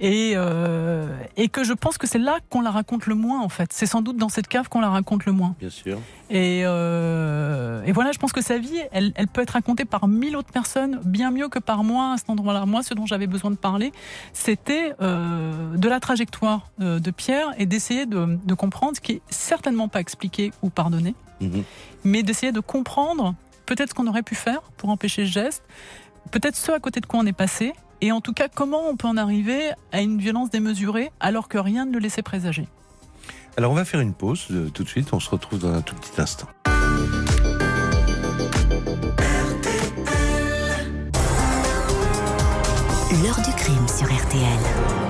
[0.00, 3.48] et, euh, et que je pense que c'est là qu'on la raconte le moins en
[3.48, 3.72] fait.
[3.72, 5.54] C'est sans doute dans cette cave qu'on la raconte le moins.
[5.58, 5.98] bien sûr.
[6.28, 10.08] Et, euh, et voilà, je pense que sa vie, elle, elle peut être racontée par
[10.08, 12.66] mille autres personnes, bien mieux que par moi à cet endroit-là.
[12.66, 13.92] Moi, ce dont j'avais besoin de parler,
[14.32, 19.22] c'était euh, de la trajectoire de Pierre et d'essayer de, de comprendre ce qui est
[19.30, 21.62] certainement pas expliquer ou pardonner, Mhm.
[22.04, 23.34] mais d'essayer de comprendre
[23.66, 25.62] peut-être ce qu'on aurait pu faire pour empêcher ce geste,
[26.30, 28.96] peut-être ce à côté de quoi on est passé, et en tout cas comment on
[28.96, 32.68] peut en arriver à une violence démesurée alors que rien ne le laissait présager.
[33.56, 35.82] Alors on va faire une pause euh, tout de suite, on se retrouve dans un
[35.82, 36.46] tout petit instant.
[43.22, 45.05] L'heure du crime sur RTL.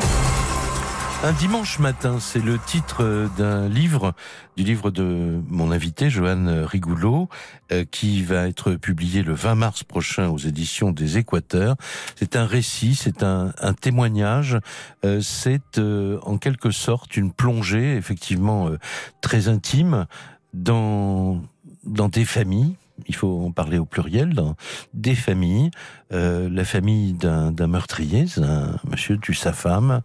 [1.24, 4.14] Un dimanche matin, c'est le titre euh, d'un livre,
[4.56, 7.28] du livre de mon invité, Johan Rigoulot,
[7.72, 11.76] euh, qui va être publié le 20 mars prochain aux éditions des Équateurs.
[12.16, 14.58] C'est un récit, c'est un, un témoignage,
[15.04, 18.70] euh, c'est en quelque sorte une plongée, effectivement
[19.20, 20.06] très intime,
[20.52, 21.42] dans,
[21.84, 22.76] dans des familles,
[23.06, 24.56] il faut en parler au pluriel, dans
[24.94, 25.70] des familles,
[26.12, 30.02] euh, la famille d'un d'un meurtrier, un monsieur tue sa femme,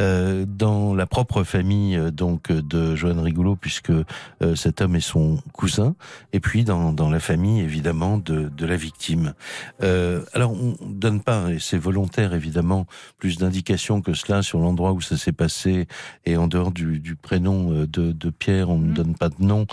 [0.00, 4.96] euh, dans la propre famille euh, donc euh, de Johan Rigoulot puisque euh, cet homme
[4.96, 5.94] est son cousin
[6.32, 9.34] et puis dans, dans la famille évidemment de, de la victime.
[9.82, 12.86] Euh, alors on donne pas et c'est volontaire évidemment
[13.18, 15.86] plus d'indications que cela sur l'endroit où ça s'est passé
[16.24, 18.94] et en dehors du, du prénom de, de Pierre on ne Mhm.
[18.94, 19.66] donne pas de nom.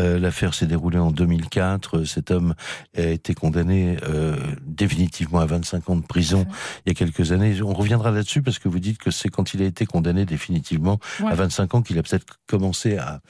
[0.00, 2.04] Euh, L'affaire s'est déroulée en 2004.
[2.04, 2.54] Cet homme
[2.96, 4.36] a été condamné euh,
[4.66, 6.46] définitivement à 25 ans de prison
[6.86, 7.60] il y a quelques années.
[7.62, 10.98] On reviendra là-dessus parce que vous dites que c'est quand il a été condamné définitivement
[11.20, 11.30] Ouais.
[11.30, 13.20] à 25 ans qu'il a peut-être commencé à,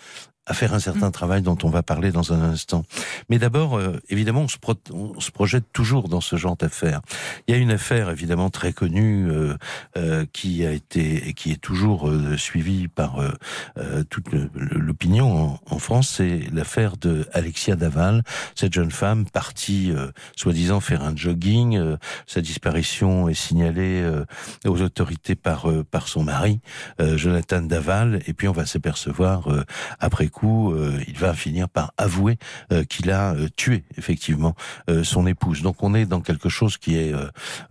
[0.48, 1.12] à faire un certain Mm.
[1.12, 2.82] travail dont on va parler dans un instant.
[3.28, 7.00] Mais d'abord, euh, évidemment, on se, pro- on se projette toujours dans ce genre d'affaires.
[7.46, 9.54] Il y a une affaire évidemment très connue euh,
[9.96, 13.30] euh, qui a été et qui est toujours euh, suivie par euh,
[13.78, 18.22] euh, toute l'opinion en, en France, c'est l'affaire de Alexia Daval,
[18.54, 21.76] cette jeune femme partie euh, soi-disant faire un jogging.
[21.76, 24.24] euh, sa disparition est signalée euh,
[24.66, 26.60] aux autorités par euh, par son mari,
[27.00, 29.64] euh, Jonathan Daval, et puis on va s'apercevoir euh,
[29.98, 32.38] après coup, euh, il va finir par avouer
[32.72, 34.54] euh, qu'il a euh, tué effectivement
[35.02, 35.62] son épouse.
[35.62, 37.12] Donc on est dans quelque chose qui est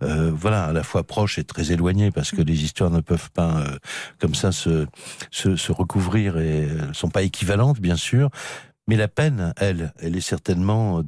[0.00, 3.64] voilà à la fois proche et très éloigné parce que les histoires ne peuvent pas
[4.18, 4.86] comme ça se,
[5.30, 8.30] se se recouvrir et sont pas équivalentes bien sûr.
[8.88, 11.02] Mais la peine, elle, elle est certainement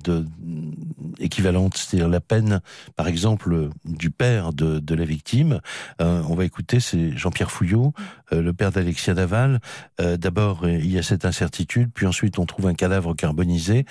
[1.19, 1.77] équivalente.
[1.77, 2.61] C'est-à-dire la peine,
[2.95, 5.61] par exemple, du père de, la victime.
[6.03, 7.95] Euh, on va écouter, c'est Jean-Pierre Fouillot,
[8.33, 9.61] euh, le père d'Alexia Daval.
[10.01, 13.87] Euh, D'abord, il y a cette incertitude, puis ensuite on trouve un cadavre carbonisé.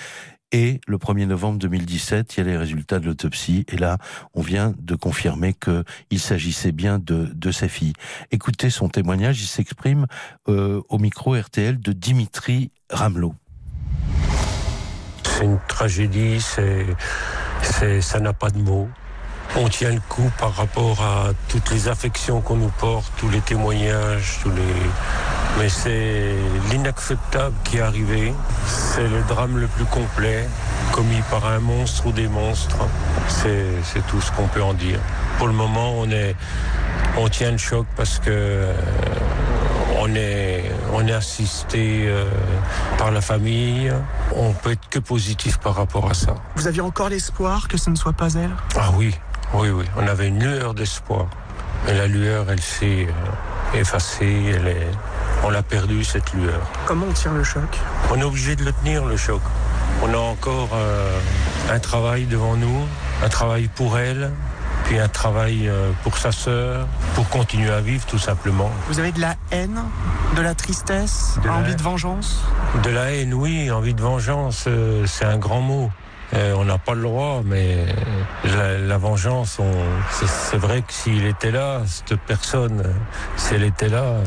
[0.51, 3.65] Et le 1er novembre 2017, il y a les résultats de l'autopsie.
[3.69, 3.97] Et là,
[4.33, 7.93] on vient de confirmer que il s'agissait bien de, de sa fille.
[8.31, 9.41] Écoutez son témoignage.
[9.41, 10.07] Il s'exprime
[10.47, 13.35] au micro RTL de Dimitri Ramelot.
[15.23, 18.89] C'est une tragédie, c'est, ça n'a pas de mots.
[19.55, 23.41] On tient le coup par rapport à toutes les affections qu'on nous porte, tous les
[23.41, 24.61] témoignages, tous les.
[25.57, 26.35] Mais c'est
[26.71, 28.33] l'inacceptable qui est arrivé.
[28.67, 30.47] C'est le drame le plus complet,
[30.91, 32.77] commis par un monstre ou des monstres.
[33.27, 34.99] C'est, tout ce qu'on peut en dire.
[35.37, 36.35] Pour le moment, on est,
[37.17, 38.65] on tient le choc parce que
[39.99, 42.25] on est, on est assisté euh,
[42.97, 43.91] par la famille.
[44.35, 46.35] On peut être que positif par rapport à ça.
[46.55, 48.51] Vous aviez encore l'espoir que ce ne soit pas elle?
[48.75, 49.15] Ah oui,
[49.53, 49.85] oui, oui.
[49.97, 51.27] On avait une lueur d'espoir.
[51.85, 54.53] Mais la lueur, elle s'est euh, effacée.
[54.55, 54.87] Elle est...
[55.43, 56.59] On l'a perdue, cette lueur.
[56.85, 57.79] Comment on tient le choc?
[58.11, 59.41] On est obligé de le tenir, le choc.
[60.01, 61.19] On a encore euh,
[61.71, 62.85] un travail devant nous,
[63.23, 64.31] un travail pour elle,
[64.89, 68.71] puis un travail euh, pour sa sœur, pour continuer à vivre tout simplement.
[68.87, 69.79] Vous avez de la haine,
[70.35, 72.43] de la tristesse, De envie de vengeance?
[72.81, 75.91] De la haine, oui, envie de vengeance, euh, c'est un grand mot.
[76.33, 77.85] Euh, on n'a pas le droit, mais
[78.43, 79.59] la, la vengeance,
[80.09, 82.83] c'est vrai que s'il était là, cette personne,
[83.37, 84.23] si elle était là, euh,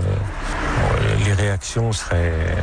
[1.25, 2.57] les réactions seraient...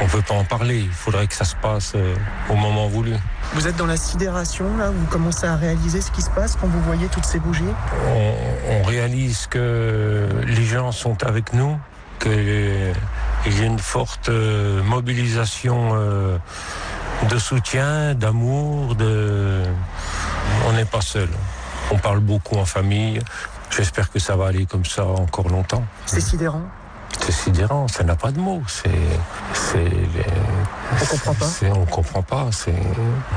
[0.00, 2.14] On ne peut pas en parler, il faudrait que ça se passe euh,
[2.48, 3.12] au moment voulu.
[3.52, 6.66] Vous êtes dans la sidération, là, vous commencez à réaliser ce qui se passe quand
[6.66, 7.64] vous voyez toutes ces bougies?
[8.08, 8.34] On,
[8.70, 11.78] on réalise que les gens sont avec nous,
[12.18, 12.94] qu'il
[13.46, 16.38] y a une forte euh, mobilisation euh,
[17.28, 19.62] de soutien, d'amour, de...
[20.66, 21.28] On n'est pas seul.
[21.90, 23.20] On parle beaucoup en famille.
[23.70, 25.84] J'espère que ça va aller comme ça encore longtemps.
[26.06, 26.62] C'est sidérant
[27.22, 28.62] C'est sidérant, ça n'a pas de mots.
[28.66, 28.90] C'est,
[29.54, 29.78] c'est,
[30.92, 32.48] On comprend pas c'est- on comprend pas.
[32.52, 32.74] C'est,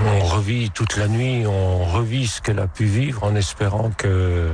[0.06, 4.52] on revit toute la nuit, on revit ce qu'elle a pu vivre en espérant que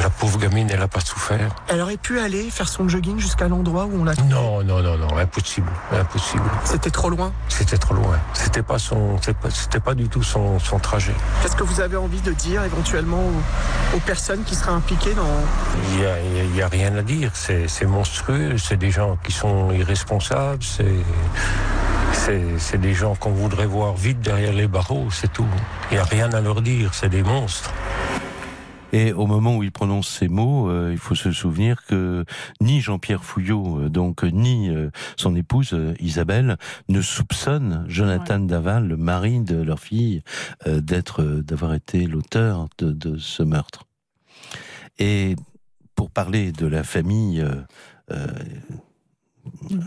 [0.00, 1.54] La pauvre gamine, elle n'a pas souffert.
[1.68, 4.96] Elle aurait pu aller faire son jogging jusqu'à l'endroit où on l'a Non, non, non,
[4.96, 6.44] non, impossible, impossible.
[6.64, 7.32] C'était trop loin.
[7.48, 8.18] C'était trop loin.
[8.32, 9.18] C'était pas son,
[9.50, 11.14] c'était pas, du tout son, son trajet.
[11.42, 13.22] Qu'est-ce que vous avez envie de dire éventuellement
[13.94, 15.26] aux, personnes qui seraient impliquées dans
[15.92, 17.32] Il y a, y a, rien à dire.
[17.34, 18.56] C'est monstrueux.
[18.58, 20.62] C'est des gens qui sont irresponsables.
[20.62, 21.04] C'est
[22.58, 25.48] c'est des gens qu'on voudrait voir vite derrière les barreaux, c'est tout.
[25.90, 27.72] Il n'y a rien à leur dire, c'est des monstres.
[28.92, 32.24] Et au moment où il prononce ces mots, euh, il faut se souvenir que
[32.60, 38.96] ni Jean-Pierre Fouillot, euh, donc ni euh, son épouse Isabelle, ne soupçonnent Jonathan Daval, le
[38.96, 40.22] mari de leur fille,
[40.66, 43.84] d'être, d'avoir été l'auteur de, de, ce meurtre.
[44.98, 45.36] Et
[45.94, 47.44] pour parler de la famille.
[48.10, 49.80] Mm.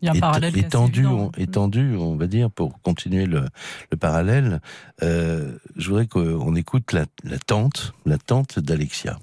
[0.00, 3.46] Il y a un parallèle étendu, on, étendu, on va dire, pour continuer le,
[3.90, 4.60] le parallèle.
[5.02, 9.18] Euh, je voudrais qu'on écoute la, la, tante, la tante d'Alexia,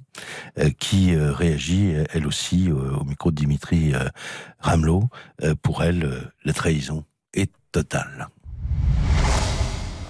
[0.60, 3.94] euh, qui euh, réagit elle aussi au micro de Dimitri
[4.60, 5.10] Ramelot.
[5.62, 8.28] pour elle, la trahison est totale.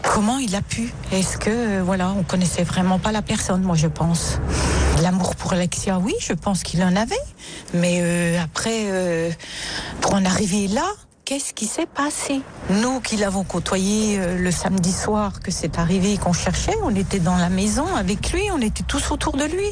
[0.01, 0.93] Comment il a pu?
[1.11, 4.39] Est-ce que, voilà, on connaissait vraiment pas la personne, moi je pense.
[5.01, 7.15] L'amour pour Alexia, oui, je pense qu'il en avait.
[7.73, 9.29] Mais euh, après, euh,
[9.99, 10.85] pour en arriver là,
[11.25, 12.41] qu'est-ce qui s'est passé?
[12.69, 17.19] Nous qui l'avons côtoyé euh, le samedi soir, que c'est arrivé qu'on cherchait, on était
[17.19, 19.67] dans la maison avec lui, on était tous autour de lui.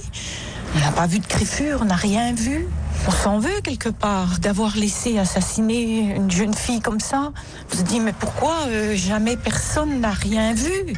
[0.75, 2.67] On n'a pas vu de griffure, on n'a rien vu.
[3.07, 7.31] On s'en veut quelque part d'avoir laissé assassiner une jeune fille comme ça.
[7.71, 8.55] On se dit mais pourquoi
[8.95, 10.95] jamais personne n'a rien vu?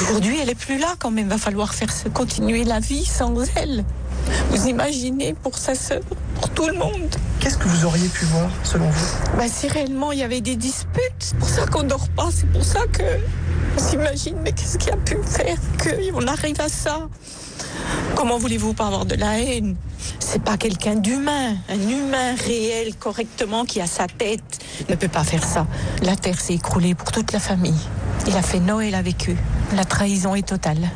[0.00, 1.28] Aujourd'hui, elle est plus là quand même.
[1.28, 3.84] Va falloir faire continuer la vie sans elle.
[4.50, 6.00] Vous imaginez pour sa sœur,
[6.36, 7.14] pour tout le monde.
[7.40, 9.06] Qu'est-ce que vous auriez pu voir selon vous?
[9.36, 12.50] Bah, Si réellement il y avait des disputes, c'est pour ça qu'on dort pas, c'est
[12.50, 13.02] pour ça que
[13.76, 17.08] on s'imagine mais qu'est-ce qui a pu faire qu'on arrive à ça?
[18.14, 19.76] Comment voulez-vous pas avoir de la haine?
[20.18, 25.24] C'est pas quelqu'un d'humain, un humain réel correctement qui a sa tête ne peut pas
[25.24, 25.66] faire ça.
[26.02, 27.74] La terre s'est écroulée pour toute la famille.
[28.26, 29.36] Il a fait Noël avec eux.
[29.76, 30.90] La trahison est totale.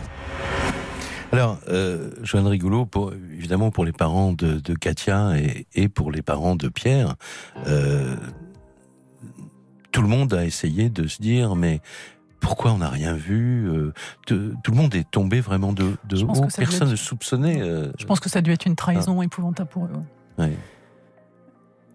[1.33, 5.35] Alors, euh, Joanne Rigoulot, pour, évidemment pour les parents de, Katia
[5.75, 7.17] et, pour les parents de Pierre,
[7.67, 8.17] euh,
[9.93, 11.81] tout le monde a essayé de se dire, mais
[12.49, 13.93] pourquoi on n'a rien vu euh,
[14.25, 17.61] Tout le monde est tombé vraiment de, de haut, personne ne soupçonnait.
[17.61, 19.25] Euh, Je pense que ça a dû être une trahison ah.
[19.25, 20.49] épouvantable pour eux.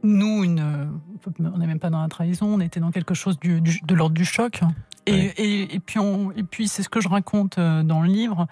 [0.04, 0.92] Nous, une,
[1.40, 4.14] on n'est même pas dans la trahison, on était dans quelque chose du, de l'ordre
[4.14, 4.62] du choc.
[5.08, 6.00] Et, et, puis,
[6.36, 8.46] et puis c'est ce que je raconte euh, dans le livre.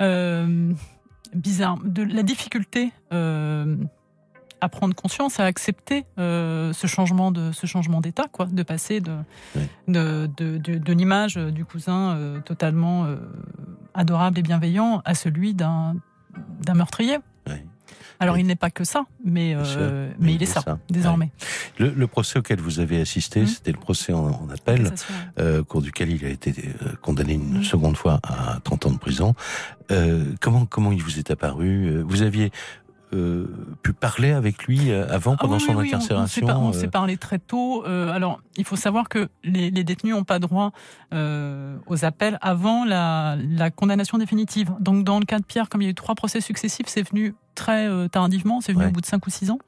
[0.00, 0.72] Euh,
[1.34, 3.76] bizarre, de la difficulté euh,
[4.60, 9.00] à prendre conscience, à accepter euh, ce changement de ce changement d'état, quoi, de passer
[9.00, 9.16] de
[9.88, 13.16] de, de, de, de l'image du cousin euh, totalement euh,
[13.94, 15.96] adorable et bienveillant à celui d'un
[16.60, 17.18] d'un meurtrier.
[18.20, 21.30] Alors il n'est pas que ça, mais, euh, mais, il est ça, désormais.
[21.78, 23.46] Le, le, procès auquel vous avez assisté, mmh.
[23.46, 24.92] c'était le procès en, appel,
[25.38, 27.64] euh, au cours duquel il a été euh, condamné une mmh.
[27.64, 29.34] seconde fois à 30 ans de prison.
[29.92, 31.86] Euh, comment comment il vous est apparu?
[31.86, 32.50] Euh, Vous aviez
[33.12, 33.46] euh,
[33.82, 37.84] pu parler avec lui euh, avant, ah pendant son incarcération On, s'est parlé très tôt.
[37.86, 40.72] Euh, alors, il faut savoir que les, les détenus n'ont pas droit
[41.14, 44.72] euh, aux appels avant la, la, condamnation définitive.
[44.80, 47.08] Donc, dans le cas de Pierre, comme il y a eu trois procès successifs, c'est
[47.08, 49.58] venu très tardivement, c'est venu au bout de cinq ou six ans.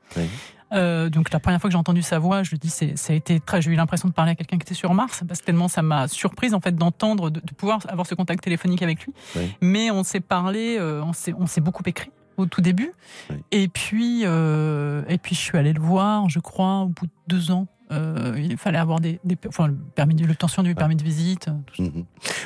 [0.72, 3.16] Euh, donc la première fois que j'ai entendu sa voix, je dis c'est ça a
[3.16, 3.61] été très.
[3.61, 5.83] J'ai eu l'impression de parler à quelqu'un qui était sur Mars parce que tellement ça
[5.83, 9.12] m'a surprise en fait d'entendre, de, de, pouvoir avoir ce contact téléphonique avec lui.
[9.61, 12.92] Mais on s'est parlé, on s'est on s'est beaucoup écrit au tout début.
[13.50, 17.12] Et puis, euh, et puis je suis allée le voir, je crois, au bout de
[17.29, 17.66] deux ans.
[17.92, 21.48] Euh, il fallait avoir des, enfin, le permis de l'obtention du permis de visite.
[21.76, 22.05] Mhm.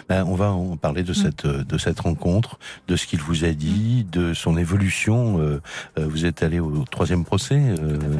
[0.08, 1.14] Ben, on va en parler de mm.
[1.14, 5.38] cette de cette rencontre, de ce qu'il vous a dit, de son évolution.
[5.38, 5.60] Euh,
[5.98, 7.62] vous êtes allé au troisième procès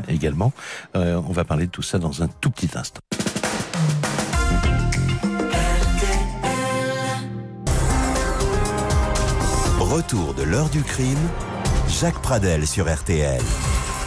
[0.09, 0.53] également.
[0.95, 3.01] on va parler de tout ça dans un tout petit instant.
[9.95, 11.17] Retour de l'heure du crime
[12.01, 13.41] Jacques Pradel sur RTL.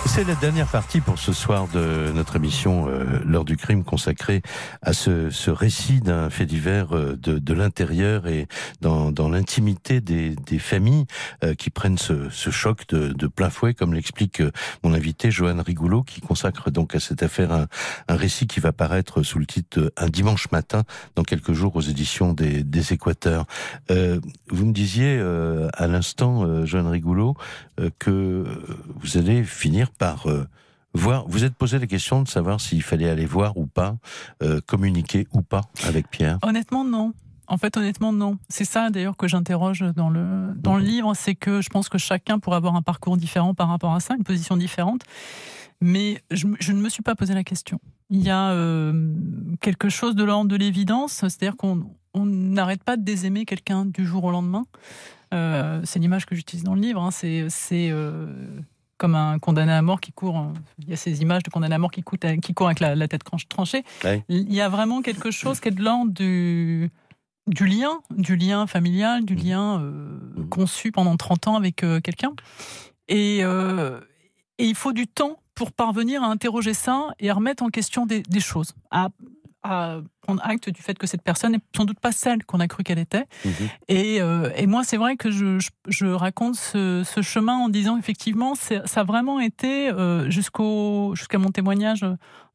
[0.07, 4.41] C'est la dernière partie pour ce soir de notre émission euh, L'heure du crime consacrée
[4.81, 8.47] à ce, ce récit d'un fait divers euh, de, de l'intérieur et
[8.81, 11.05] dans, dans l'intimité des, des, familles
[11.43, 15.29] euh, qui prennent ce, ce choc de, de, plein fouet, comme l'explique euh, mon invité
[15.29, 17.67] Johan Rigoulot, qui consacre donc à cette affaire un,
[18.07, 20.83] un, récit qui va paraître sous le titre Un dimanche matin
[21.15, 23.45] dans quelques jours aux éditions des, des Équateurs.
[23.89, 25.19] vous me disiez
[25.73, 27.35] à l'instant, Johan Rigoulot,
[27.99, 28.45] que
[29.01, 30.45] vous allez finir par euh,
[30.93, 31.25] voir.
[31.27, 33.97] Vous êtes posé la question de savoir s'il fallait aller voir ou pas,
[34.43, 36.37] euh, communiquer ou pas avec Pierre.
[36.41, 37.13] Honnêtement, non.
[37.49, 38.37] En fait, honnêtement, non.
[38.49, 41.97] C'est ça d'ailleurs que j'interroge dans le, dans le livre, c'est que je pense que
[41.97, 45.03] chacun pourrait avoir un parcours différent par rapport à ça, une position différente.
[45.79, 47.79] Mais je, je ne me suis pas posé la question.
[48.09, 49.13] Il y a euh,
[49.61, 54.05] quelque chose de l'ordre de l'évidence, c'est-à-dire qu'on on n'arrête pas de désaimer quelqu'un du
[54.05, 54.65] jour au lendemain.
[55.33, 57.01] Euh, c'est l'image que j'utilise dans le livre.
[57.01, 57.11] hein.
[57.11, 58.27] C'est c'est, euh,
[58.97, 60.37] comme un condamné à mort qui court.
[60.37, 62.79] euh, Il y a ces images de condamné à mort qui, coûte- qui court avec
[62.79, 63.83] la, la tête tranchée.
[64.03, 64.23] Ouais.
[64.29, 66.89] Il y a vraiment quelque chose qui est de l'ordre du,
[67.47, 72.33] du lien, du lien familial, du lien euh, conçu pendant 30 ans avec euh, quelqu'un.
[73.07, 73.99] Et, euh,
[74.57, 78.05] et il faut du temps pour parvenir à interroger ça et à remettre en question
[78.05, 79.09] des, des choses, à,
[79.71, 82.67] à prendre acte du fait que cette personne n'est sans doute pas celle qu'on a
[82.67, 83.25] cru qu'elle était.
[83.87, 87.69] Et, euh, et moi, c'est vrai que je, je, je raconte ce, ce chemin en
[87.69, 92.05] disant effectivement, ça a vraiment été euh, jusqu'au jusqu'à mon témoignage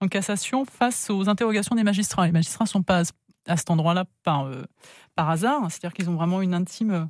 [0.00, 2.26] en cassation face aux interrogations des magistrats.
[2.26, 3.12] Les magistrats sont pas à ce-
[3.48, 4.62] à cet endroit-là par euh,
[5.16, 7.08] par hasard, c'est-à-dire qu'ils ont vraiment une intime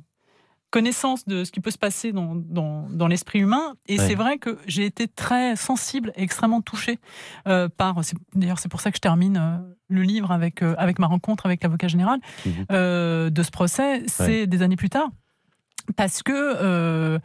[0.77, 3.75] connaissance de ce qui peut se passer dans, dans, dans l'esprit humain.
[3.85, 6.97] Et c'est vrai que j'ai été très sensible et extrêmement touchée
[7.47, 8.01] euh, par.
[8.33, 9.57] D'ailleurs, c'est pour ça que je termine euh,
[9.89, 12.19] le livre avec, euh, avec ma rencontre avec l'avocat général
[12.71, 14.03] euh, de ce procès.
[14.07, 15.09] C'est des années plus tard.
[15.95, 17.19] Parce que.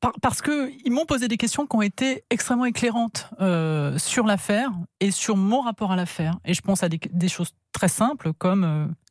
[0.00, 4.24] par- parce que ils m'ont posé des questions qui ont été extrêmement éclairantes euh, sur
[4.26, 6.34] l'affaire et sur mon rapport à l'affaire.
[6.44, 8.64] Et je pense à des, des choses très simples comme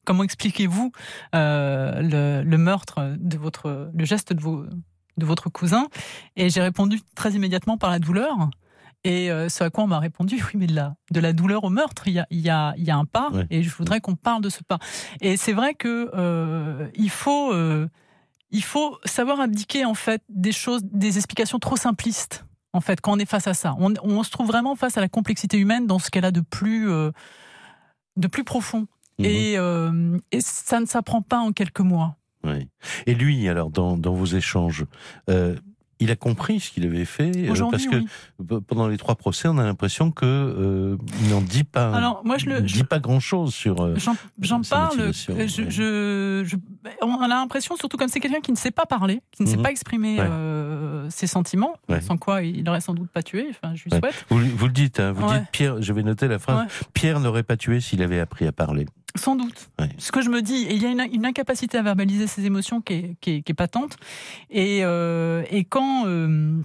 [0.06, 0.92] comment expliquez-vous
[1.36, 4.66] euh, le, le meurtre de votre, le geste de, vos,
[5.18, 5.88] de votre cousin?
[6.36, 8.34] Et j'ai répondu très immédiatement par la douleur.
[9.04, 11.64] Et euh, ce à quoi on m'a répondu, oui, mais de la, de la douleur
[11.64, 13.48] au meurtre, il y a, il y a, il y a un pas, Ouais.
[13.50, 14.78] et je voudrais qu'on parle de ce pas.
[15.22, 17.52] Et c'est vrai que euh, il faut,
[18.52, 22.46] il faut savoir abdiquer en fait des choses, des explications trop simplistes.
[22.74, 25.02] En fait, quand on est face à ça, on, on se trouve vraiment face à
[25.02, 27.12] la complexité humaine dans ce qu'elle a de plus, euh,
[28.18, 28.86] de plus profond.
[29.26, 32.16] Et, euh, et ça ne s'apprend pas en quelques mois.
[32.44, 32.68] Oui.
[33.06, 34.86] Et lui, alors, dans, dans vos échanges,
[35.30, 35.56] euh,
[36.00, 38.02] il a compris ce qu'il avait fait euh, parce que
[38.68, 41.94] pendant les trois procès, on a l'impression que euh, il n'en dit pas.
[41.96, 43.80] Alors, moi, je pas grand chose sur.
[43.82, 44.98] euh, J'en- parle.
[44.98, 45.48] motivation, Je, ouais.
[45.48, 46.56] je- je-
[47.04, 49.58] on a l'impression, surtout comme c'est quelqu'un qui ne sait pas parler, qui ne sait
[49.58, 49.62] Mhm.
[49.64, 50.26] pas exprimer Ouais.
[50.28, 52.02] euh, ses sentiments, Ouais.
[52.02, 53.46] sans quoi il n'aurait sans doute pas tué.
[53.52, 54.00] Enfin, je lui Ouais.
[54.00, 54.26] souhaite.
[54.32, 55.80] Vous, vous le dites, hein, vous dites Pierre.
[55.84, 56.66] Je vais noter la phrase.
[56.94, 58.88] Pierre n'aurait pas tué s'il avait appris à parler.
[59.16, 59.70] Sans doute.
[59.80, 59.90] Ouais.
[59.98, 62.82] Ce que je me dis, il y a une, une incapacité à verbaliser ses émotions
[62.82, 63.98] qui est, qui est- qui est patente.
[64.50, 66.62] Et, euh, et quand, euh,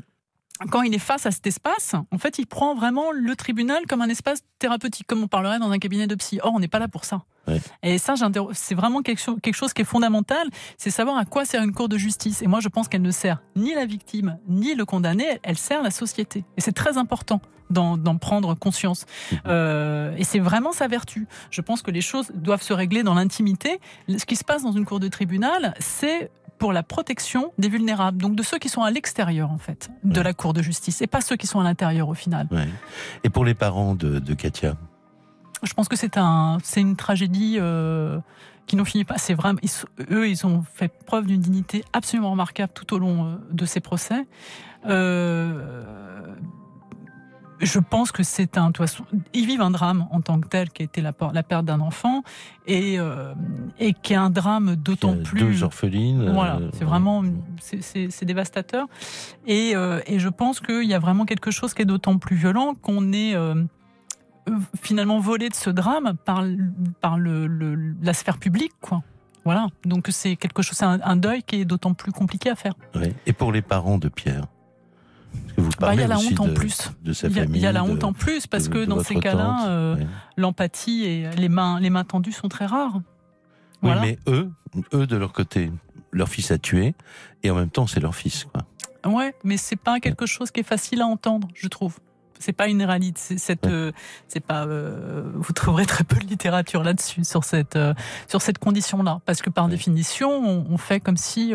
[0.71, 4.01] quand il est face à cet espace, en fait, il prend vraiment le tribunal comme
[4.01, 6.41] un espace thérapeutique, comme on parlerait dans un cabinet de psy.
[6.43, 7.23] Or, on n'est pas là pour ça.
[7.47, 7.61] Ouais.
[7.83, 8.15] Et ça,
[8.55, 11.73] c'est vraiment quelque chose, quelque chose qui est fondamental, c'est savoir à quoi sert une
[11.73, 12.43] cour de justice.
[12.43, 15.83] Et moi, je pense qu'elle ne sert ni la victime, ni le condamné, elle sert
[15.83, 16.45] la société.
[16.57, 17.41] Et c'est très important
[17.71, 19.07] d'en d'en prendre conscience.
[19.47, 21.27] Euh, et c'est vraiment sa vertu.
[21.51, 23.81] Je pense que les choses doivent se régler dans l'intimité.
[24.09, 28.19] Ce qui se passe dans une cour de tribunal, c'est pour la protection des vulnérables,
[28.19, 31.07] donc de ceux qui sont à l'extérieur, en fait, de la cour de justice, et
[31.07, 32.49] pas ceux qui sont à l'intérieur, au final.
[32.51, 32.69] Ouais.
[33.25, 34.77] Et pour les parents de, de Katia,
[35.63, 38.19] Je pense que c'est un, c'est une tragédie euh,
[38.67, 39.19] qui n'en finit pas.
[39.19, 39.71] C'est vraiment, ils
[40.11, 43.81] eux, ils ont fait preuve d'une dignité absolument remarquable tout au long euh, de ces
[43.81, 44.27] procès.
[44.87, 46.35] Euh,
[47.61, 50.83] je pense que c'est un, façon, ils vivent un drame en tant que tel, qui
[50.83, 52.23] a été la, la perte d'un enfant,
[52.67, 53.33] et, euh,
[53.79, 55.41] et qui est un drame d'autant plus.
[55.41, 56.31] deux orphelines.
[56.33, 57.23] Voilà, euh, c'est vraiment
[57.61, 58.87] c'est- dévastateur.
[59.47, 62.37] Et, euh, et je pense qu'il y a vraiment quelque chose qui est d'autant plus
[62.37, 63.35] violent qu'on est
[64.81, 69.03] finalement volé de ce drame par, l- par le, le- la sphère publique, quoi.
[69.45, 72.57] Voilà, donc c'est quelque chose, c'est un, un deuil qui est d'autant plus compliqué à
[72.57, 72.75] faire.
[72.97, 73.15] ouais.
[73.27, 74.45] Et pour les parents de Pierre?
[75.57, 76.91] Que vous Bah, il y a la aussi honte en plus.
[77.03, 77.61] de sa Il y a, famille.
[77.61, 79.97] il y a la de- honte en plus parce de- que dans ces cas-là, euh,
[80.37, 83.01] l'empathie et les mains, les mains tendues sont très rares.
[83.83, 84.51] Oui, mais eux,
[84.95, 85.71] eux de leur côté,
[86.13, 86.95] leur fils a tué,
[87.43, 88.45] et en même temps, c'est leur fils.
[88.45, 88.63] Quoi.
[89.13, 91.99] Ouais, mais c'est pas quelque chose qui est facile à entendre, je trouve.
[92.39, 93.39] C'est pas une réalité.
[93.39, 93.93] Cette, euh,
[94.29, 94.67] c'est pas.
[94.67, 97.95] euh, vous trouverez très peu de littérature là-dessus sur cette euh,
[98.29, 101.55] sur cette condition-là, parce que par définition, on, on fait comme si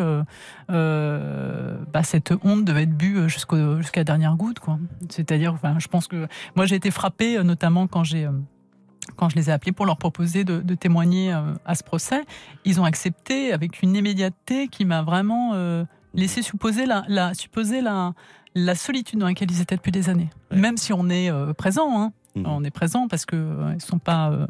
[0.70, 4.80] bah, cette honte devait être bue jusqu'au jusqu'à la dernière goutte, quoi.
[5.10, 8.28] C'est-à-dire, enfin, je pense que moi j'ai été frappée, notamment quand j'ai
[9.18, 11.34] quand je les ai appelés pour leur proposer de, de témoigner
[11.66, 12.24] à ce procès,
[12.66, 17.82] ils ont accepté avec une immédiateté qui m'a vraiment euh, laissé supposer la, la, supposer
[17.82, 18.14] la,
[18.56, 20.30] la solitude dans laquelle ils étaient depuis des années.
[20.52, 22.12] Même si on est euh, présent, hein.
[22.36, 24.30] on est présent parce que euh, ils sont pas.
[24.32, 24.46] euh,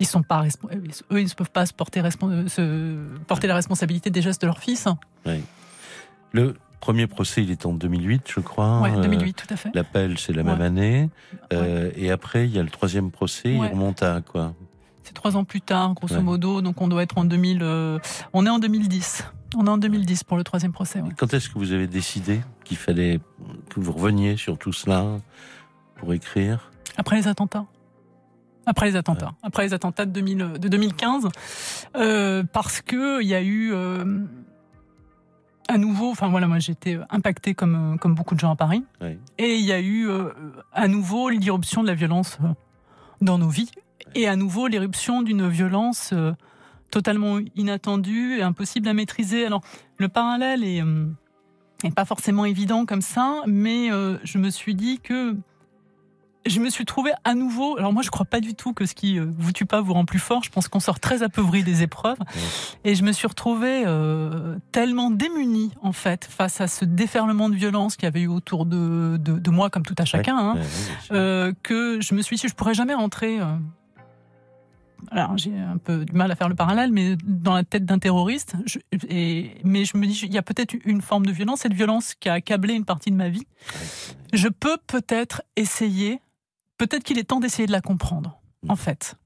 [0.00, 2.96] ils sont pas eux, ils ne peuvent pas se porter, se
[3.28, 4.88] porter la responsabilité des gestes de leur fils.
[5.24, 5.40] Ouais.
[6.32, 8.82] Le premier procès, il est en 2008, je crois.
[8.88, 9.70] Euh, 2008, tout à fait.
[9.74, 10.64] L'appel, c'est la même Ouais.
[10.66, 11.10] année.
[11.96, 14.54] Et après, il y a le troisième procès, il remonte à quoi?
[15.04, 16.62] C'est trois ans plus tard, grosso modo.
[16.62, 17.58] Donc on doit être en 2000.
[17.62, 17.98] euh,
[18.32, 19.24] on est en 2010.
[19.56, 21.00] On est en 2010 pour le troisième procès.
[21.00, 21.10] ouais.
[21.16, 23.20] Quand est-ce que vous avez décidé qu'il fallait
[23.70, 25.04] que vous reveniez sur tout cela
[25.96, 26.70] pour écrire?
[26.96, 27.66] Après les attentats.
[28.66, 29.32] Après les attentats.
[29.42, 31.28] Après les attentats de, 2000 de 2015.
[31.96, 34.04] Euh, parce que il y a eu euh,
[35.68, 38.84] à nouveau, enfin voilà, moi j'étais impacté comme, euh, comme beaucoup de gens à Paris.
[39.00, 39.18] Oui.
[39.38, 40.30] Et il y a eu euh,
[40.72, 42.48] à nouveau l'irruption de la violence euh,
[43.20, 43.70] dans nos vies.
[44.14, 46.32] Et à nouveau l'irruption d'une violence euh,
[46.92, 49.44] totalement inattendue et impossible à maîtriser.
[49.44, 49.62] Alors
[49.98, 51.06] le parallèle est, euh,
[51.82, 55.36] est pas forcément évident comme ça, mais euh, je me suis dit que
[56.44, 57.78] je me suis trouvé à nouveau.
[57.78, 59.92] Alors moi, je crois pas du tout que ce qui euh, vous tue pas vous
[59.94, 60.42] rend plus fort.
[60.42, 62.18] Je pense qu'on sort très apeuré des épreuves.
[62.82, 67.54] Et je me suis retrouvée euh, tellement démunie en fait face à ce déferlement de
[67.54, 70.54] violence qu'il y avait eu autour de, de, de moi, comme tout à chacun, hein,
[70.54, 70.66] Ouais, ouais,
[71.16, 73.38] euh, que je me suis dit je pourrais jamais rentrer.
[73.38, 73.44] euh,
[75.12, 77.98] alors j'ai un peu du mal à faire le parallèle, mais dans la tête d'un
[77.98, 78.54] terroriste.
[78.66, 81.74] Je, et, mais je me dis il y a peut-être une forme de violence, cette
[81.74, 83.46] violence qui a accablé une partie de ma vie.
[84.32, 86.20] Je peux peut-être essayer.
[86.78, 88.40] Peut-être qu'il est temps d'essayer de la comprendre.
[88.68, 89.16] En fait.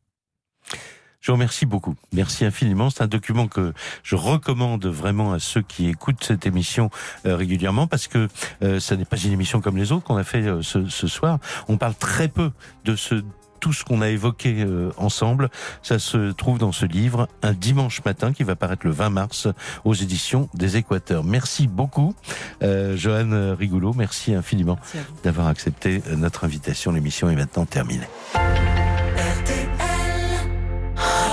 [1.20, 1.97] Je vous remercie beaucoup.
[2.12, 2.89] Merci infiniment.
[2.89, 3.72] C'est un document que
[4.05, 6.89] je recommande vraiment à ceux qui écoutent cette émission
[7.26, 8.28] euh, régulièrement parce que
[8.62, 11.09] euh, ça n'est pas une émission comme les autres qu'on a fait euh, ce, ce
[11.09, 11.41] soir.
[11.66, 12.53] On parle très peu
[12.84, 13.24] de ce
[13.67, 15.51] tout ce qu'on a évoqué euh, ensemble,
[15.83, 19.49] ça se trouve dans ce livre, un dimanche matin qui va paraître le 20 mars
[19.85, 21.25] aux éditions des Équateurs.
[21.25, 22.14] Merci beaucoup,
[22.62, 23.93] euh, Joanne Rigoulot.
[23.93, 24.79] Merci infiniment
[25.25, 26.93] d'avoir accepté euh, notre invitation.
[26.93, 28.07] L'émission est maintenant terminée.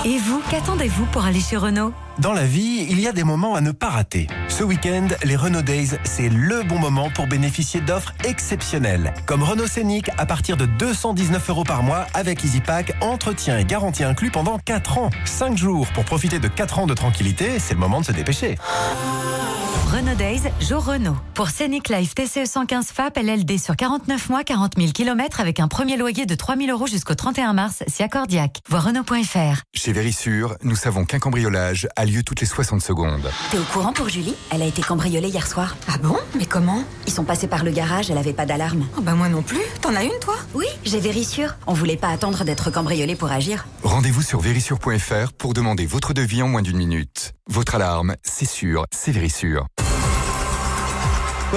[0.06, 1.94] Et vous, qu'attendez-vous pour aller chez Renault?
[2.18, 4.26] Dans la vie, il y a des moments à ne pas rater.
[4.48, 9.14] Ce week-end, les Renault Days, c'est le bon moment pour bénéficier d'offres exceptionnelles.
[9.24, 14.04] Comme Renault Scénic à partir de 219 euros par mois avec EasyPack, entretien et garantie
[14.04, 15.10] inclus pendant 4 ans.
[15.24, 18.58] 5 jours pour profiter de 4 ans de tranquillité, c'est le moment de se dépêcher.
[19.94, 21.16] Renault Days, jour Renault.
[21.34, 25.68] Pour Scenic Life TCE 115 FAP, LLD sur 49 mois, 40 000 km avec un
[25.68, 28.58] premier loyer de 3 000 euros jusqu'au 31 mars, si accordiaque.
[28.68, 29.62] Voir Renault.fr.
[29.72, 33.30] Chez Vérissure, nous savons qu'un cambriolage a lieu toutes les 60 secondes.
[33.52, 34.34] T'es au courant pour Julie?
[34.50, 35.76] Elle a été cambriolée hier soir.
[35.86, 36.16] Ah bon?
[36.36, 36.82] Mais comment?
[37.06, 38.86] Ils sont passés par le garage, elle avait pas d'alarme.
[38.98, 39.62] Oh bah moi non plus.
[39.80, 40.34] T'en as une toi?
[40.54, 41.54] Oui, j'ai Vérissure.
[41.68, 43.64] On voulait pas attendre d'être cambriolé pour agir.
[43.84, 47.30] Rendez-vous sur vérissure.fr pour demander votre devis en moins d'une minute.
[47.48, 49.68] Votre alarme, c'est sûr, c'est Vérissure.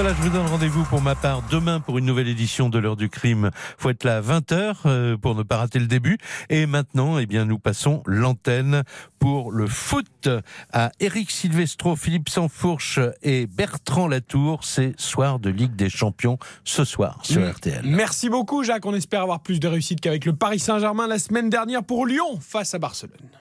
[0.00, 2.94] Voilà, je vous donne rendez-vous pour ma part demain pour une nouvelle édition de l'heure
[2.94, 3.50] du crime.
[3.78, 6.18] Faut être là à 20h euh, pour ne pas rater le début.
[6.50, 8.84] Et maintenant, eh bien, nous passons l'antenne
[9.18, 10.28] pour le foot
[10.72, 14.62] à Eric Silvestro, Philippe Sansfourche et Bertrand Latour.
[14.62, 17.50] C'est soir de Ligue des Champions ce soir sur Mm.
[17.50, 17.80] RTL.
[17.82, 18.86] Merci beaucoup, Jacques.
[18.86, 22.38] On espère avoir plus de réussite qu'avec le Paris Saint-Germain la semaine dernière pour Lyon
[22.40, 23.16] face à Barcelone.